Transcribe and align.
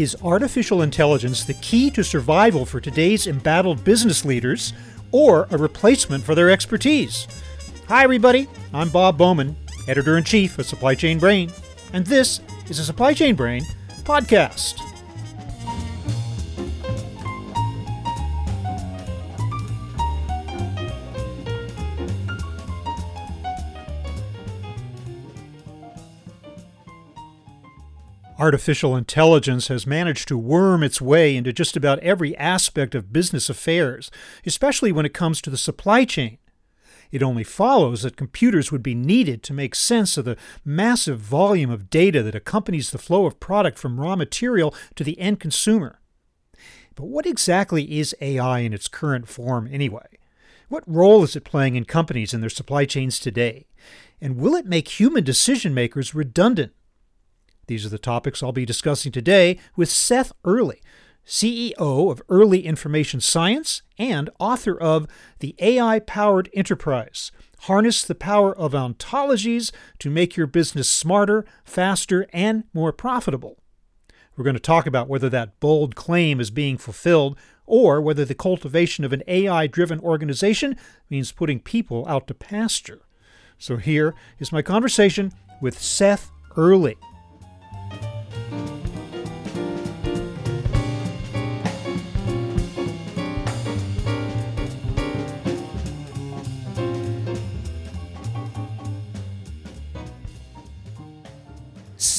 Is 0.00 0.16
artificial 0.24 0.80
intelligence 0.80 1.44
the 1.44 1.52
key 1.52 1.90
to 1.90 2.02
survival 2.02 2.64
for 2.64 2.80
today's 2.80 3.26
embattled 3.26 3.84
business 3.84 4.24
leaders 4.24 4.72
or 5.12 5.46
a 5.50 5.58
replacement 5.58 6.24
for 6.24 6.34
their 6.34 6.48
expertise? 6.48 7.28
Hi, 7.86 8.02
everybody. 8.02 8.48
I'm 8.72 8.88
Bob 8.88 9.18
Bowman, 9.18 9.56
editor 9.88 10.16
in 10.16 10.24
chief 10.24 10.58
of 10.58 10.64
Supply 10.64 10.94
Chain 10.94 11.18
Brain, 11.18 11.52
and 11.92 12.06
this 12.06 12.40
is 12.70 12.78
a 12.78 12.84
Supply 12.84 13.12
Chain 13.12 13.34
Brain 13.34 13.62
podcast. 14.04 14.89
Artificial 28.40 28.96
intelligence 28.96 29.68
has 29.68 29.86
managed 29.86 30.26
to 30.28 30.38
worm 30.38 30.82
its 30.82 30.98
way 30.98 31.36
into 31.36 31.52
just 31.52 31.76
about 31.76 31.98
every 31.98 32.34
aspect 32.38 32.94
of 32.94 33.12
business 33.12 33.50
affairs, 33.50 34.10
especially 34.46 34.90
when 34.90 35.04
it 35.04 35.12
comes 35.12 35.42
to 35.42 35.50
the 35.50 35.58
supply 35.58 36.06
chain. 36.06 36.38
It 37.12 37.22
only 37.22 37.44
follows 37.44 38.00
that 38.00 38.16
computers 38.16 38.72
would 38.72 38.82
be 38.82 38.94
needed 38.94 39.42
to 39.42 39.52
make 39.52 39.74
sense 39.74 40.16
of 40.16 40.24
the 40.24 40.38
massive 40.64 41.18
volume 41.18 41.68
of 41.68 41.90
data 41.90 42.22
that 42.22 42.34
accompanies 42.34 42.90
the 42.90 42.98
flow 42.98 43.26
of 43.26 43.40
product 43.40 43.78
from 43.78 44.00
raw 44.00 44.16
material 44.16 44.74
to 44.94 45.04
the 45.04 45.20
end 45.20 45.38
consumer. 45.38 46.00
But 46.94 47.08
what 47.08 47.26
exactly 47.26 47.98
is 47.98 48.16
AI 48.22 48.60
in 48.60 48.72
its 48.72 48.88
current 48.88 49.28
form 49.28 49.68
anyway? 49.70 50.16
What 50.70 50.84
role 50.86 51.22
is 51.24 51.36
it 51.36 51.44
playing 51.44 51.76
in 51.76 51.84
companies 51.84 52.32
and 52.32 52.42
their 52.42 52.48
supply 52.48 52.86
chains 52.86 53.18
today? 53.18 53.66
And 54.18 54.38
will 54.38 54.54
it 54.54 54.64
make 54.64 54.98
human 54.98 55.24
decision 55.24 55.74
makers 55.74 56.14
redundant? 56.14 56.72
These 57.70 57.86
are 57.86 57.90
the 57.90 57.98
topics 57.98 58.42
I'll 58.42 58.50
be 58.50 58.66
discussing 58.66 59.12
today 59.12 59.56
with 59.76 59.88
Seth 59.88 60.32
Earley, 60.44 60.80
CEO 61.24 62.10
of 62.10 62.20
Earley 62.28 62.64
Information 62.64 63.20
Science 63.20 63.82
and 63.96 64.28
author 64.40 64.76
of 64.76 65.06
The 65.38 65.54
AI 65.60 66.00
Powered 66.00 66.50
Enterprise 66.52 67.30
Harness 67.60 68.02
the 68.02 68.16
Power 68.16 68.52
of 68.58 68.72
Ontologies 68.72 69.70
to 70.00 70.10
Make 70.10 70.36
Your 70.36 70.48
Business 70.48 70.90
Smarter, 70.90 71.44
Faster, 71.64 72.26
and 72.32 72.64
More 72.74 72.92
Profitable. 72.92 73.56
We're 74.36 74.42
going 74.42 74.54
to 74.54 74.60
talk 74.60 74.88
about 74.88 75.08
whether 75.08 75.28
that 75.28 75.60
bold 75.60 75.94
claim 75.94 76.40
is 76.40 76.50
being 76.50 76.76
fulfilled 76.76 77.38
or 77.66 78.00
whether 78.00 78.24
the 78.24 78.34
cultivation 78.34 79.04
of 79.04 79.12
an 79.12 79.22
AI 79.28 79.68
driven 79.68 80.00
organization 80.00 80.76
means 81.08 81.30
putting 81.30 81.60
people 81.60 82.04
out 82.08 82.26
to 82.26 82.34
pasture. 82.34 83.02
So 83.58 83.76
here 83.76 84.16
is 84.40 84.50
my 84.50 84.60
conversation 84.60 85.32
with 85.60 85.78
Seth 85.78 86.32
Earley. 86.56 86.96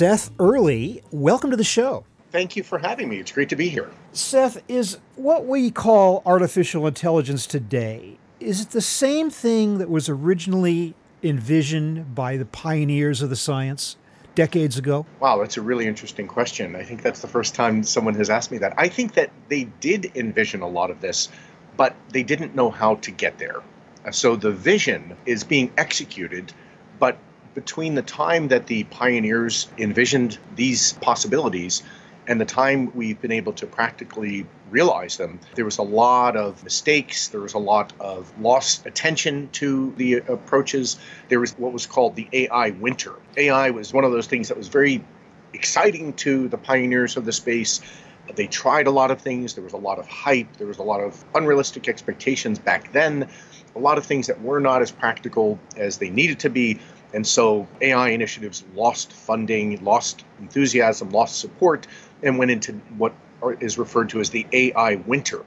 Seth 0.02 0.32
Earley, 0.40 1.04
welcome 1.12 1.52
to 1.52 1.56
the 1.56 1.64
show. 1.64 2.06
Thank 2.32 2.56
you 2.56 2.64
for 2.64 2.80
having 2.80 3.08
me. 3.08 3.20
It's 3.20 3.32
great 3.32 3.50
to 3.50 3.56
be 3.56 3.70
here. 3.70 3.92
Seth, 4.14 4.60
is 4.68 4.98
what 5.16 5.46
we 5.46 5.70
call 5.70 6.24
artificial 6.26 6.88
intelligence 6.88 7.46
today, 7.46 8.18
is 8.40 8.62
it 8.62 8.72
the 8.72 8.82
same 8.82 9.30
thing 9.30 9.78
that 9.78 9.92
was 9.92 10.10
originally 10.10 10.96
envisioned 11.22 12.16
by 12.16 12.36
the 12.36 12.46
pioneers 12.46 13.22
of 13.22 13.30
the 13.30 13.36
science 13.36 13.96
decades 14.34 14.76
ago? 14.76 15.06
Wow, 15.20 15.38
that's 15.38 15.58
a 15.58 15.62
really 15.62 15.86
interesting 15.86 16.28
question. 16.28 16.76
I 16.76 16.82
think 16.82 17.04
that's 17.04 17.22
the 17.22 17.28
first 17.28 17.54
time 17.54 17.84
someone 17.84 18.16
has 18.16 18.32
asked 18.32 18.50
me 18.50 18.58
that. 18.58 18.74
I 18.78 18.88
think 18.88 19.14
that 19.14 19.30
they 19.50 19.66
did 19.82 20.14
envision 20.16 20.64
a 20.64 20.68
lot 20.68 20.90
of 20.90 21.00
this, 21.00 21.30
but 21.78 21.96
they 22.10 22.24
didn't 22.24 22.56
know 22.56 22.72
how 22.72 22.96
to 22.96 23.12
get 23.12 23.38
there. 23.38 23.58
So 24.10 24.36
the 24.36 24.50
vision 24.50 25.16
is 25.28 25.44
being 25.44 25.72
executed, 25.78 26.54
between 27.54 27.96
the 27.96 28.02
time 28.02 28.48
that 28.50 28.68
the 28.68 28.84
pioneers 28.86 29.68
envisioned 29.78 30.38
these 30.56 30.94
possibilities 30.94 31.84
and 32.28 32.40
the 32.40 32.46
time 32.46 32.92
we've 32.94 33.20
been 33.20 33.32
able 33.32 33.52
to 33.54 33.66
practically 33.66 34.46
realize 34.70 35.18
them, 35.18 35.40
there 35.56 35.66
was 35.66 35.78
a 35.80 35.84
lot 35.84 36.38
of 36.38 36.64
mistakes. 36.64 37.28
There 37.30 37.42
was 37.42 37.54
a 37.54 37.60
lot 37.60 37.94
of 38.00 38.32
lost 38.40 38.86
attention 38.86 39.50
to 39.54 39.94
the 39.98 40.16
approaches. 40.16 40.98
There 41.30 41.40
was 41.40 41.58
what 41.58 41.74
was 41.74 41.86
called 41.86 42.16
the 42.16 42.28
AI 42.32 42.70
winter. 42.72 43.16
AI 43.38 43.72
was 43.72 43.94
one 43.94 44.04
of 44.04 44.12
those 44.12 44.28
things 44.28 44.48
that 44.48 44.58
was 44.58 44.68
very 44.68 45.04
exciting 45.54 46.14
to 46.14 46.48
the 46.48 46.58
pioneers 46.58 47.18
of 47.18 47.26
the 47.26 47.34
space. 47.34 47.82
They 48.36 48.48
tried 48.48 48.88
a 48.88 48.92
lot 48.92 49.12
of 49.12 49.20
things. 49.20 49.56
There 49.56 49.64
was 49.64 49.74
a 49.74 49.78
lot 49.78 50.00
of 50.00 50.08
hype. 50.08 50.56
There 50.58 50.68
was 50.68 50.78
a 50.78 50.84
lot 50.84 51.02
of 51.02 51.26
unrealistic 51.36 51.90
expectations 51.90 52.60
back 52.60 52.94
then. 52.94 53.28
A 53.76 53.80
lot 53.80 53.98
of 53.98 54.06
things 54.06 54.28
that 54.28 54.42
were 54.42 54.60
not 54.60 54.82
as 54.82 54.92
practical 54.92 55.60
as 55.76 55.98
they 55.98 56.10
needed 56.10 56.40
to 56.42 56.50
be. 56.50 56.80
And 57.14 57.26
so 57.26 57.68
AI 57.82 58.10
initiatives 58.10 58.64
lost 58.74 59.12
funding, 59.12 59.84
lost 59.84 60.24
enthusiasm, 60.40 61.10
lost 61.10 61.40
support, 61.40 61.88
and 62.24 62.38
went 62.38 62.52
into 62.52 62.74
what 62.98 63.14
is 63.60 63.78
referred 63.78 64.10
to 64.10 64.20
as 64.20 64.30
the 64.30 64.46
AI 64.54 64.96
winter. 64.96 65.44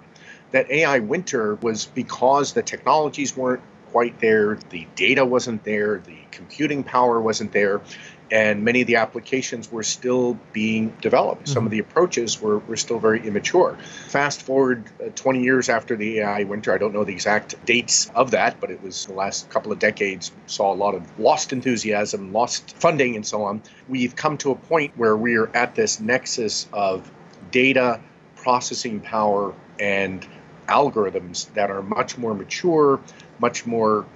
That 0.51 0.71
AI 0.71 1.01
winter 1.01 1.57
was 1.57 1.87
because 1.87 2.53
the 2.53 2.63
technologies 2.63 3.37
weren't 3.37 3.63
quite 3.95 4.19
there, 4.19 4.59
the 4.71 4.85
data 4.97 5.25
wasn't 5.25 5.63
there, 5.63 6.03
the 6.05 6.19
computing 6.33 6.83
power 6.83 7.21
wasn't 7.21 7.53
there, 7.53 7.81
and 8.29 8.65
many 8.65 8.81
of 8.81 8.89
the 8.89 8.97
applications 8.97 9.71
were 9.71 9.85
still 9.85 10.37
being 10.53 10.93
developed. 11.01 11.47
Some 11.47 11.65
of 11.65 11.71
the 11.71 11.79
approaches 11.79 12.43
were, 12.43 12.59
were 12.59 12.75
still 12.75 12.99
very 12.99 13.25
immature. 13.25 13.79
Fast 14.09 14.43
forward 14.43 14.83
uh, 15.01 15.11
20 15.15 15.45
years 15.45 15.69
after 15.69 15.95
the 15.95 16.19
AI 16.19 16.43
winter, 16.43 16.75
I 16.75 16.79
don't 16.79 16.93
know 16.93 17.05
the 17.05 17.13
exact 17.13 17.65
dates 17.65 18.11
of 18.17 18.33
that, 18.33 18.59
but 18.61 18.73
it 18.73 18.83
was 18.83 19.07
the 19.07 19.13
last 19.13 19.49
couple 19.49 19.71
of 19.71 19.79
decades, 19.79 20.33
saw 20.47 20.73
a 20.73 20.75
lot 20.75 20.97
of 20.97 21.21
lost 21.21 21.53
enthusiasm, 21.53 22.33
lost 22.33 22.77
funding, 22.77 23.15
and 23.15 23.25
so 23.25 23.45
on. 23.45 23.63
We've 23.89 24.17
come 24.17 24.37
to 24.39 24.51
a 24.51 24.57
point 24.57 24.99
where 24.99 25.17
we're 25.17 25.53
at 25.55 25.77
this 25.77 26.01
nexus 26.01 26.67
of 26.73 27.09
data, 27.53 28.01
processing 28.35 28.99
power, 28.99 29.55
and 29.79 30.27
algorithms 30.67 31.53
that 31.55 31.71
are 31.71 31.83
much 31.83 32.17
more 32.19 32.35
mature, 32.35 33.01
much 33.39 33.67
more 33.67 34.07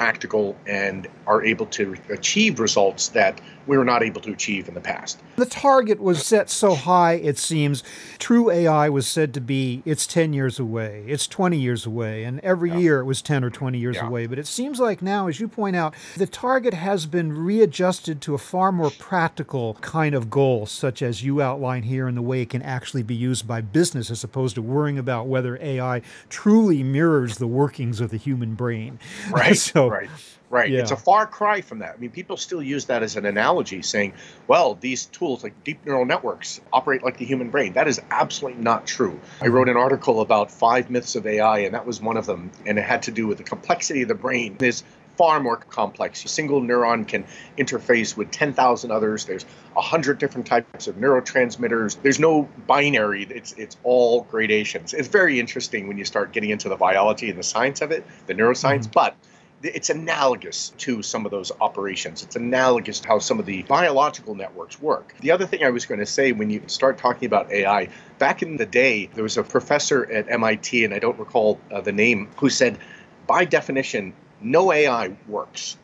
practical 0.00 0.56
and 0.66 1.06
are 1.26 1.44
able 1.44 1.66
to 1.66 1.94
achieve 2.08 2.58
results 2.58 3.08
that 3.08 3.38
we 3.66 3.76
were 3.76 3.84
not 3.84 4.02
able 4.02 4.20
to 4.20 4.32
achieve 4.32 4.66
in 4.66 4.74
the 4.74 4.80
past. 4.80 5.20
The 5.36 5.46
target 5.46 6.00
was 6.00 6.26
set 6.26 6.50
so 6.50 6.74
high, 6.74 7.12
it 7.12 7.38
seems. 7.38 7.84
True 8.18 8.50
AI 8.50 8.88
was 8.88 9.06
said 9.06 9.34
to 9.34 9.40
be 9.40 9.82
it's 9.84 10.06
10 10.06 10.32
years 10.32 10.58
away, 10.58 11.04
it's 11.06 11.26
20 11.26 11.58
years 11.58 11.86
away, 11.86 12.24
and 12.24 12.40
every 12.40 12.70
yeah. 12.70 12.78
year 12.78 13.00
it 13.00 13.04
was 13.04 13.20
10 13.22 13.44
or 13.44 13.50
20 13.50 13.78
years 13.78 13.96
yeah. 13.96 14.06
away. 14.06 14.26
But 14.26 14.38
it 14.38 14.46
seems 14.46 14.80
like 14.80 15.02
now, 15.02 15.28
as 15.28 15.38
you 15.38 15.48
point 15.48 15.76
out, 15.76 15.94
the 16.16 16.26
target 16.26 16.74
has 16.74 17.06
been 17.06 17.32
readjusted 17.32 18.20
to 18.22 18.34
a 18.34 18.38
far 18.38 18.72
more 18.72 18.90
practical 18.90 19.74
kind 19.82 20.14
of 20.14 20.30
goal, 20.30 20.64
such 20.66 21.02
as 21.02 21.22
you 21.22 21.42
outline 21.42 21.82
here 21.82 22.08
in 22.08 22.14
the 22.14 22.22
way 22.22 22.42
it 22.42 22.50
can 22.50 22.62
actually 22.62 23.02
be 23.02 23.14
used 23.14 23.46
by 23.46 23.60
business 23.60 24.10
as 24.10 24.24
opposed 24.24 24.54
to 24.54 24.62
worrying 24.62 24.98
about 24.98 25.26
whether 25.26 25.58
AI 25.62 26.02
truly 26.28 26.82
mirrors 26.82 27.36
the 27.36 27.46
workings 27.46 28.00
of 28.00 28.10
the 28.10 28.16
human 28.16 28.54
brain. 28.54 28.98
Right. 29.30 29.56
so, 29.56 29.89
right. 29.90 30.10
Right. 30.48 30.70
Yeah. 30.70 30.80
It's 30.80 30.90
a 30.90 30.96
far 30.96 31.26
cry 31.26 31.60
from 31.60 31.78
that. 31.78 31.94
I 31.94 31.98
mean, 31.98 32.10
people 32.10 32.36
still 32.36 32.62
use 32.62 32.86
that 32.86 33.04
as 33.04 33.16
an 33.16 33.24
analogy, 33.24 33.82
saying, 33.82 34.14
well, 34.48 34.76
these 34.80 35.06
tools 35.06 35.44
like 35.44 35.62
deep 35.62 35.86
neural 35.86 36.04
networks 36.04 36.60
operate 36.72 37.04
like 37.04 37.18
the 37.18 37.24
human 37.24 37.50
brain. 37.50 37.74
That 37.74 37.86
is 37.86 38.00
absolutely 38.10 38.60
not 38.60 38.84
true. 38.84 39.20
I 39.40 39.46
wrote 39.46 39.68
an 39.68 39.76
article 39.76 40.20
about 40.20 40.50
five 40.50 40.90
myths 40.90 41.14
of 41.14 41.24
AI, 41.24 41.60
and 41.60 41.74
that 41.74 41.86
was 41.86 42.00
one 42.00 42.16
of 42.16 42.26
them. 42.26 42.50
And 42.66 42.78
it 42.78 42.82
had 42.82 43.02
to 43.02 43.12
do 43.12 43.28
with 43.28 43.38
the 43.38 43.44
complexity 43.44 44.02
of 44.02 44.08
the 44.08 44.16
brain. 44.16 44.56
Is 44.60 44.82
far 45.20 45.38
more 45.38 45.58
complex. 45.58 46.24
A 46.24 46.28
single 46.28 46.62
neuron 46.62 47.06
can 47.06 47.26
interface 47.58 48.16
with 48.16 48.30
10,000 48.30 48.90
others. 48.90 49.26
There's 49.26 49.44
100 49.74 50.16
different 50.16 50.46
types 50.46 50.86
of 50.86 50.96
neurotransmitters. 50.96 52.00
There's 52.00 52.18
no 52.18 52.48
binary. 52.66 53.24
It's 53.24 53.52
it's 53.52 53.76
all 53.82 54.22
gradations. 54.22 54.94
It's 54.94 55.08
very 55.08 55.38
interesting 55.38 55.88
when 55.88 55.98
you 55.98 56.06
start 56.06 56.32
getting 56.32 56.48
into 56.48 56.70
the 56.70 56.76
biology 56.76 57.28
and 57.28 57.38
the 57.38 57.42
science 57.42 57.82
of 57.82 57.90
it, 57.90 58.02
the 58.28 58.34
neuroscience, 58.34 58.84
mm-hmm. 58.84 58.92
but 58.94 59.14
it's 59.62 59.90
analogous 59.90 60.70
to 60.78 61.02
some 61.02 61.24
of 61.24 61.30
those 61.30 61.52
operations. 61.60 62.22
It's 62.22 62.36
analogous 62.36 63.00
to 63.00 63.08
how 63.08 63.18
some 63.18 63.38
of 63.38 63.46
the 63.46 63.62
biological 63.64 64.34
networks 64.34 64.80
work. 64.80 65.14
The 65.20 65.30
other 65.30 65.46
thing 65.46 65.62
I 65.64 65.70
was 65.70 65.84
going 65.86 66.00
to 66.00 66.06
say 66.06 66.32
when 66.32 66.50
you 66.50 66.62
start 66.66 66.98
talking 66.98 67.26
about 67.26 67.50
AI, 67.52 67.88
back 68.18 68.42
in 68.42 68.56
the 68.56 68.66
day, 68.66 69.10
there 69.14 69.22
was 69.22 69.36
a 69.36 69.42
professor 69.42 70.10
at 70.10 70.30
MIT, 70.30 70.84
and 70.84 70.94
I 70.94 70.98
don't 70.98 71.18
recall 71.18 71.60
uh, 71.70 71.80
the 71.80 71.92
name, 71.92 72.28
who 72.36 72.48
said, 72.48 72.78
by 73.26 73.44
definition, 73.44 74.14
no 74.40 74.72
AI 74.72 75.14
works. 75.28 75.76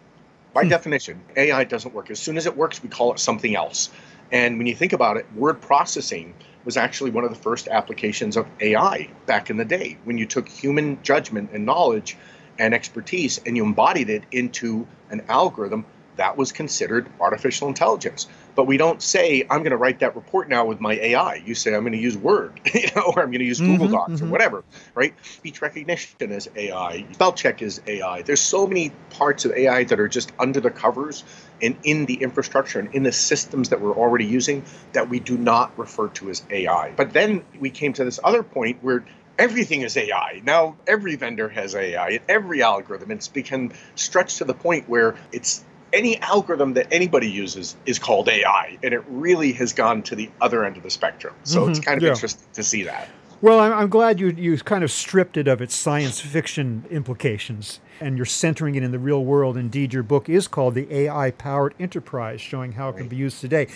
By 0.54 0.62
hmm. 0.62 0.70
definition, 0.70 1.20
AI 1.36 1.64
doesn't 1.64 1.92
work. 1.92 2.10
As 2.10 2.18
soon 2.18 2.38
as 2.38 2.46
it 2.46 2.56
works, 2.56 2.82
we 2.82 2.88
call 2.88 3.12
it 3.12 3.18
something 3.18 3.54
else. 3.54 3.90
And 4.32 4.58
when 4.58 4.66
you 4.66 4.74
think 4.74 4.92
about 4.92 5.18
it, 5.18 5.26
word 5.34 5.60
processing 5.60 6.34
was 6.64 6.76
actually 6.76 7.10
one 7.10 7.24
of 7.24 7.30
the 7.30 7.36
first 7.36 7.68
applications 7.68 8.36
of 8.36 8.46
AI 8.60 9.08
back 9.26 9.50
in 9.50 9.56
the 9.56 9.64
day 9.64 9.98
when 10.04 10.18
you 10.18 10.26
took 10.26 10.48
human 10.48 11.00
judgment 11.02 11.50
and 11.52 11.64
knowledge 11.64 12.16
and 12.58 12.74
expertise 12.74 13.40
and 13.44 13.56
you 13.56 13.64
embodied 13.64 14.10
it 14.10 14.24
into 14.30 14.86
an 15.10 15.22
algorithm 15.28 15.84
that 16.16 16.36
was 16.36 16.52
considered 16.52 17.08
artificial 17.20 17.68
intelligence. 17.68 18.26
But 18.54 18.64
we 18.64 18.78
don't 18.78 19.02
say, 19.02 19.42
I'm 19.48 19.60
going 19.60 19.70
to 19.70 19.76
write 19.76 20.00
that 20.00 20.16
report 20.16 20.48
now 20.48 20.64
with 20.64 20.80
my 20.80 20.94
AI. 20.94 21.36
You 21.36 21.54
say, 21.54 21.74
I'm 21.74 21.82
going 21.82 21.92
to 21.92 21.98
use 21.98 22.16
Word, 22.16 22.58
you 22.74 22.88
know, 22.96 23.12
or 23.14 23.22
I'm 23.22 23.30
going 23.30 23.40
to 23.40 23.44
use 23.44 23.60
Google 23.60 23.86
mm-hmm, 23.86 23.94
Docs 23.94 24.12
mm-hmm. 24.14 24.26
or 24.26 24.30
whatever, 24.30 24.64
right? 24.94 25.14
Speech 25.22 25.60
recognition 25.60 26.32
is 26.32 26.48
AI, 26.56 27.06
spell 27.12 27.32
check 27.32 27.62
is 27.62 27.80
AI. 27.86 28.22
There's 28.22 28.40
so 28.40 28.66
many 28.66 28.90
parts 29.10 29.44
of 29.44 29.52
AI 29.52 29.84
that 29.84 30.00
are 30.00 30.08
just 30.08 30.32
under 30.38 30.60
the 30.60 30.70
covers 30.70 31.22
and 31.62 31.76
in 31.84 32.06
the 32.06 32.14
infrastructure 32.14 32.78
and 32.78 32.94
in 32.94 33.02
the 33.02 33.12
systems 33.12 33.68
that 33.68 33.80
we're 33.80 33.94
already 33.94 34.26
using 34.26 34.64
that 34.92 35.08
we 35.08 35.20
do 35.20 35.36
not 35.36 35.78
refer 35.78 36.08
to 36.08 36.30
as 36.30 36.42
AI. 36.50 36.92
But 36.96 37.12
then 37.12 37.44
we 37.60 37.70
came 37.70 37.92
to 37.94 38.04
this 38.04 38.20
other 38.24 38.42
point 38.42 38.78
where 38.82 39.04
everything 39.38 39.82
is 39.82 39.96
AI. 39.96 40.42
Now 40.44 40.76
every 40.86 41.16
vendor 41.16 41.48
has 41.48 41.74
AI, 41.74 42.20
every 42.28 42.62
algorithm. 42.62 43.10
It's 43.10 43.28
become 43.28 43.72
stretched 43.94 44.38
to 44.38 44.44
the 44.44 44.54
point 44.54 44.88
where 44.88 45.16
it's 45.32 45.64
any 45.92 46.20
algorithm 46.20 46.74
that 46.74 46.88
anybody 46.90 47.30
uses 47.30 47.76
is 47.86 47.98
called 47.98 48.28
AI, 48.28 48.78
and 48.82 48.92
it 48.92 49.04
really 49.08 49.52
has 49.52 49.72
gone 49.72 50.02
to 50.04 50.16
the 50.16 50.30
other 50.40 50.64
end 50.64 50.76
of 50.76 50.82
the 50.82 50.90
spectrum. 50.90 51.34
So 51.44 51.62
mm-hmm, 51.62 51.70
it's 51.70 51.80
kind 51.80 51.96
of 51.96 52.02
yeah. 52.02 52.10
interesting 52.10 52.46
to 52.54 52.62
see 52.62 52.84
that. 52.84 53.08
Well, 53.42 53.60
I'm, 53.60 53.72
I'm 53.72 53.88
glad 53.88 54.18
you 54.18 54.28
you 54.28 54.56
kind 54.58 54.82
of 54.82 54.90
stripped 54.90 55.36
it 55.36 55.46
of 55.46 55.60
its 55.60 55.74
science 55.74 56.20
fiction 56.20 56.84
implications 56.90 57.80
and 58.00 58.16
you're 58.16 58.26
centering 58.26 58.74
it 58.74 58.82
in 58.82 58.90
the 58.90 58.98
real 58.98 59.24
world. 59.24 59.56
Indeed, 59.56 59.92
your 59.92 60.02
book 60.02 60.28
is 60.28 60.48
called 60.48 60.74
The 60.74 60.92
AI 60.92 61.30
Powered 61.32 61.74
Enterprise, 61.78 62.40
showing 62.40 62.72
how 62.72 62.90
it 62.90 62.96
can 62.96 63.08
be 63.08 63.16
used 63.16 63.40
today. 63.40 63.68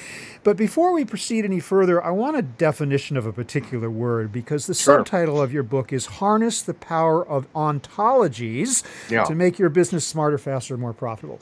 But 0.43 0.57
before 0.57 0.93
we 0.93 1.05
proceed 1.05 1.45
any 1.45 1.61
further, 1.61 2.03
I 2.03 2.11
want 2.11 2.37
a 2.37 2.43
definition 2.43 3.17
of 3.17 3.27
a 3.27 3.33
particular 3.33 3.91
word 3.91 4.33
because 4.33 4.67
the 4.67 4.75
sure. 4.75 4.99
subtitle 4.99 5.41
of 5.41 5.53
your 5.53 5.63
book 5.63 5.93
is 5.93 6.07
Harness 6.07 6.63
the 6.63 6.75
Power 6.75 7.27
of 7.27 7.51
Ontologies 7.55 8.83
yeah. 9.11 9.25
to 9.25 9.35
Make 9.35 9.59
Your 9.59 9.71
Business 9.71 10.07
Smarter, 10.07 10.39
Faster, 10.39 10.77
More 10.77 10.93
Profitable. 10.93 11.41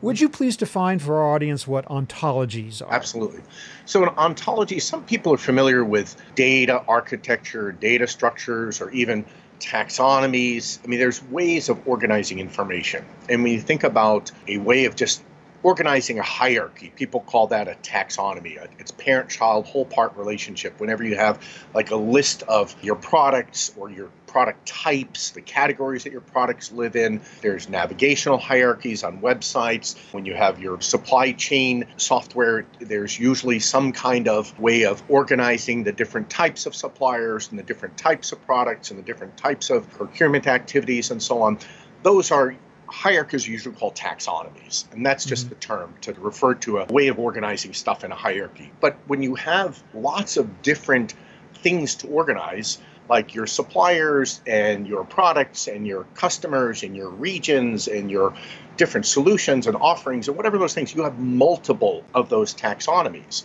Would 0.00 0.20
you 0.20 0.28
please 0.28 0.56
define 0.56 1.00
for 1.00 1.16
our 1.16 1.34
audience 1.34 1.66
what 1.66 1.84
ontologies 1.86 2.80
are? 2.82 2.92
Absolutely. 2.92 3.40
So, 3.84 4.04
an 4.04 4.10
ontology, 4.10 4.78
some 4.78 5.04
people 5.04 5.34
are 5.34 5.38
familiar 5.38 5.84
with 5.84 6.14
data 6.36 6.84
architecture, 6.86 7.72
data 7.72 8.06
structures, 8.06 8.80
or 8.80 8.90
even 8.90 9.24
taxonomies. 9.58 10.78
I 10.84 10.86
mean, 10.86 11.00
there's 11.00 11.22
ways 11.24 11.68
of 11.68 11.86
organizing 11.86 12.38
information. 12.38 13.04
And 13.28 13.42
when 13.42 13.52
you 13.52 13.60
think 13.60 13.82
about 13.82 14.30
a 14.46 14.58
way 14.58 14.84
of 14.84 14.94
just 14.94 15.22
organizing 15.62 16.18
a 16.18 16.22
hierarchy. 16.22 16.92
People 16.94 17.20
call 17.20 17.48
that 17.48 17.68
a 17.68 17.74
taxonomy. 17.82 18.58
It's 18.78 18.90
parent 18.92 19.28
child 19.28 19.66
whole 19.66 19.84
part 19.84 20.16
relationship. 20.16 20.78
Whenever 20.80 21.04
you 21.04 21.16
have 21.16 21.42
like 21.74 21.90
a 21.90 21.96
list 21.96 22.42
of 22.44 22.74
your 22.82 22.96
products 22.96 23.72
or 23.76 23.90
your 23.90 24.10
product 24.26 24.68
types, 24.68 25.30
the 25.30 25.40
categories 25.40 26.04
that 26.04 26.12
your 26.12 26.20
products 26.20 26.70
live 26.70 26.94
in, 26.96 27.20
there's 27.40 27.68
navigational 27.68 28.38
hierarchies 28.38 29.02
on 29.02 29.20
websites. 29.20 29.96
When 30.12 30.26
you 30.26 30.34
have 30.34 30.60
your 30.60 30.80
supply 30.80 31.32
chain 31.32 31.86
software, 31.96 32.66
there's 32.78 33.18
usually 33.18 33.58
some 33.58 33.92
kind 33.92 34.28
of 34.28 34.56
way 34.60 34.84
of 34.84 35.02
organizing 35.08 35.82
the 35.82 35.92
different 35.92 36.30
types 36.30 36.66
of 36.66 36.74
suppliers 36.74 37.48
and 37.50 37.58
the 37.58 37.62
different 37.62 37.96
types 37.96 38.30
of 38.32 38.44
products 38.44 38.90
and 38.90 38.98
the 38.98 39.04
different 39.04 39.36
types 39.36 39.70
of 39.70 39.88
procurement 39.90 40.46
activities 40.46 41.10
and 41.10 41.22
so 41.22 41.42
on. 41.42 41.58
Those 42.02 42.30
are 42.30 42.54
hierarchies 42.88 43.46
are 43.46 43.50
usually 43.50 43.74
called 43.74 43.94
taxonomies, 43.94 44.90
and 44.92 45.04
that's 45.04 45.24
just 45.24 45.46
mm-hmm. 45.46 45.54
the 45.54 45.60
term 45.60 45.94
to 46.02 46.12
refer 46.14 46.54
to 46.54 46.78
a 46.78 46.86
way 46.86 47.08
of 47.08 47.18
organizing 47.18 47.74
stuff 47.74 48.04
in 48.04 48.12
a 48.12 48.14
hierarchy. 48.14 48.70
But 48.80 48.96
when 49.06 49.22
you 49.22 49.34
have 49.36 49.82
lots 49.94 50.36
of 50.36 50.62
different 50.62 51.14
things 51.54 51.94
to 51.96 52.08
organize, 52.08 52.78
like 53.08 53.34
your 53.34 53.46
suppliers 53.46 54.40
and 54.46 54.86
your 54.86 55.04
products 55.04 55.66
and 55.66 55.86
your 55.86 56.04
customers 56.14 56.82
and 56.82 56.94
your 56.94 57.08
regions 57.08 57.88
and 57.88 58.10
your 58.10 58.34
different 58.76 59.06
solutions 59.06 59.66
and 59.66 59.76
offerings 59.76 60.28
and 60.28 60.36
whatever 60.36 60.58
those 60.58 60.74
things, 60.74 60.94
you 60.94 61.02
have 61.02 61.18
multiple 61.18 62.04
of 62.14 62.28
those 62.28 62.54
taxonomies. 62.54 63.44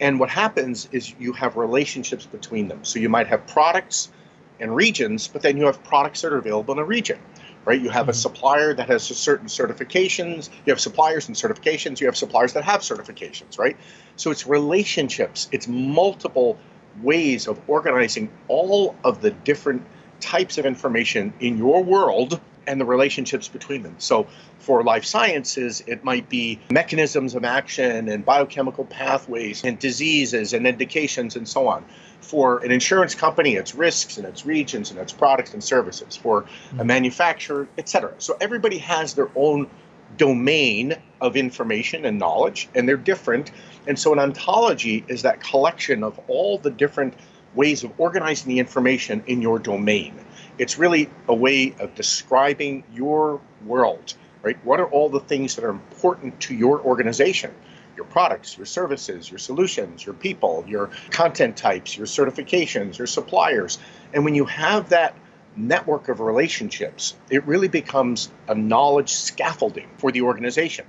And 0.00 0.18
what 0.18 0.30
happens 0.30 0.88
is 0.90 1.14
you 1.20 1.32
have 1.34 1.56
relationships 1.56 2.26
between 2.26 2.68
them. 2.68 2.84
So 2.84 2.98
you 2.98 3.08
might 3.08 3.28
have 3.28 3.46
products 3.46 4.10
and 4.58 4.74
regions, 4.74 5.28
but 5.28 5.42
then 5.42 5.56
you 5.56 5.66
have 5.66 5.82
products 5.84 6.22
that 6.22 6.32
are 6.32 6.38
available 6.38 6.74
in 6.74 6.80
a 6.80 6.84
region 6.84 7.18
right? 7.64 7.80
You 7.80 7.90
have 7.90 8.08
a 8.08 8.12
mm-hmm. 8.12 8.18
supplier 8.18 8.74
that 8.74 8.88
has 8.88 9.04
certain 9.04 9.48
certifications. 9.48 10.50
You 10.66 10.72
have 10.72 10.80
suppliers 10.80 11.28
and 11.28 11.36
certifications. 11.36 12.00
You 12.00 12.06
have 12.06 12.16
suppliers 12.16 12.52
that 12.54 12.64
have 12.64 12.80
certifications, 12.80 13.58
right? 13.58 13.76
So 14.16 14.30
it's 14.30 14.46
relationships. 14.46 15.48
It's 15.52 15.68
multiple 15.68 16.58
ways 17.02 17.48
of 17.48 17.60
organizing 17.68 18.30
all 18.48 18.94
of 19.02 19.20
the 19.20 19.30
different 19.30 19.84
types 20.20 20.58
of 20.58 20.66
information 20.66 21.32
in 21.40 21.58
your 21.58 21.82
world 21.82 22.40
and 22.66 22.80
the 22.80 22.84
relationships 22.84 23.48
between 23.48 23.82
them. 23.82 23.96
So 23.98 24.26
for 24.58 24.82
life 24.82 25.04
sciences, 25.04 25.82
it 25.86 26.04
might 26.04 26.28
be 26.28 26.58
mechanisms 26.70 27.34
of 27.34 27.44
action 27.44 28.08
and 28.08 28.24
biochemical 28.24 28.84
pathways 28.84 29.64
and 29.64 29.78
diseases 29.78 30.52
and 30.52 30.66
indications 30.66 31.36
and 31.36 31.46
so 31.48 31.68
on. 31.68 31.84
For 32.20 32.64
an 32.64 32.70
insurance 32.70 33.14
company, 33.14 33.56
it's 33.56 33.74
risks 33.74 34.16
and 34.16 34.26
its 34.26 34.46
regions 34.46 34.90
and 34.90 34.98
its 34.98 35.12
products 35.12 35.52
and 35.52 35.62
services. 35.62 36.16
For 36.16 36.38
a 36.38 36.42
mm-hmm. 36.42 36.86
manufacturer, 36.86 37.68
et 37.76 37.88
cetera. 37.88 38.14
So 38.18 38.36
everybody 38.40 38.78
has 38.78 39.14
their 39.14 39.30
own 39.36 39.68
domain 40.16 40.94
of 41.20 41.36
information 41.36 42.04
and 42.04 42.18
knowledge, 42.18 42.68
and 42.74 42.88
they're 42.88 42.96
different. 42.96 43.50
And 43.86 43.98
so 43.98 44.12
an 44.12 44.18
ontology 44.18 45.04
is 45.08 45.22
that 45.22 45.40
collection 45.40 46.02
of 46.04 46.18
all 46.28 46.58
the 46.58 46.70
different 46.70 47.14
ways 47.54 47.84
of 47.84 47.92
organizing 47.98 48.48
the 48.48 48.58
information 48.58 49.22
in 49.26 49.42
your 49.42 49.58
domain. 49.58 50.14
It's 50.58 50.78
really 50.78 51.10
a 51.28 51.34
way 51.34 51.74
of 51.78 51.94
describing 51.94 52.84
your 52.92 53.40
world, 53.64 54.14
right? 54.42 54.56
What 54.64 54.80
are 54.80 54.86
all 54.86 55.08
the 55.08 55.20
things 55.20 55.56
that 55.56 55.64
are 55.64 55.70
important 55.70 56.40
to 56.40 56.54
your 56.54 56.80
organization? 56.80 57.52
your 57.96 58.06
products, 58.06 58.56
your 58.56 58.66
services, 58.66 59.30
your 59.30 59.38
solutions, 59.38 60.04
your 60.04 60.14
people, 60.14 60.64
your 60.66 60.90
content 61.10 61.56
types, 61.56 61.96
your 61.96 62.06
certifications, 62.06 62.98
your 62.98 63.06
suppliers. 63.06 63.78
And 64.12 64.24
when 64.24 64.34
you 64.34 64.44
have 64.46 64.90
that 64.90 65.14
network 65.56 66.08
of 66.08 66.20
relationships, 66.20 67.14
it 67.30 67.46
really 67.46 67.68
becomes 67.68 68.30
a 68.48 68.54
knowledge 68.54 69.12
scaffolding 69.12 69.88
for 69.98 70.10
the 70.10 70.22
organization. 70.22 70.86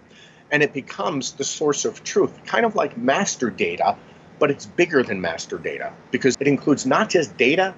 And 0.52 0.64
it 0.64 0.74
becomes 0.74 1.34
the 1.34 1.44
source 1.44 1.86
of 1.86 2.04
truth, 2.04 2.46
kind 2.46 2.66
of 2.66 2.76
like 2.76 2.98
master 2.98 3.50
data, 3.50 3.98
but 4.40 4.52
it's 4.52 4.66
bigger 4.66 5.04
than 5.04 5.22
master 5.22 5.58
data 5.58 5.94
because 6.12 6.36
it 6.40 6.48
includes 6.48 6.86
not 6.86 7.10
just 7.10 7.38
data, 7.38 7.74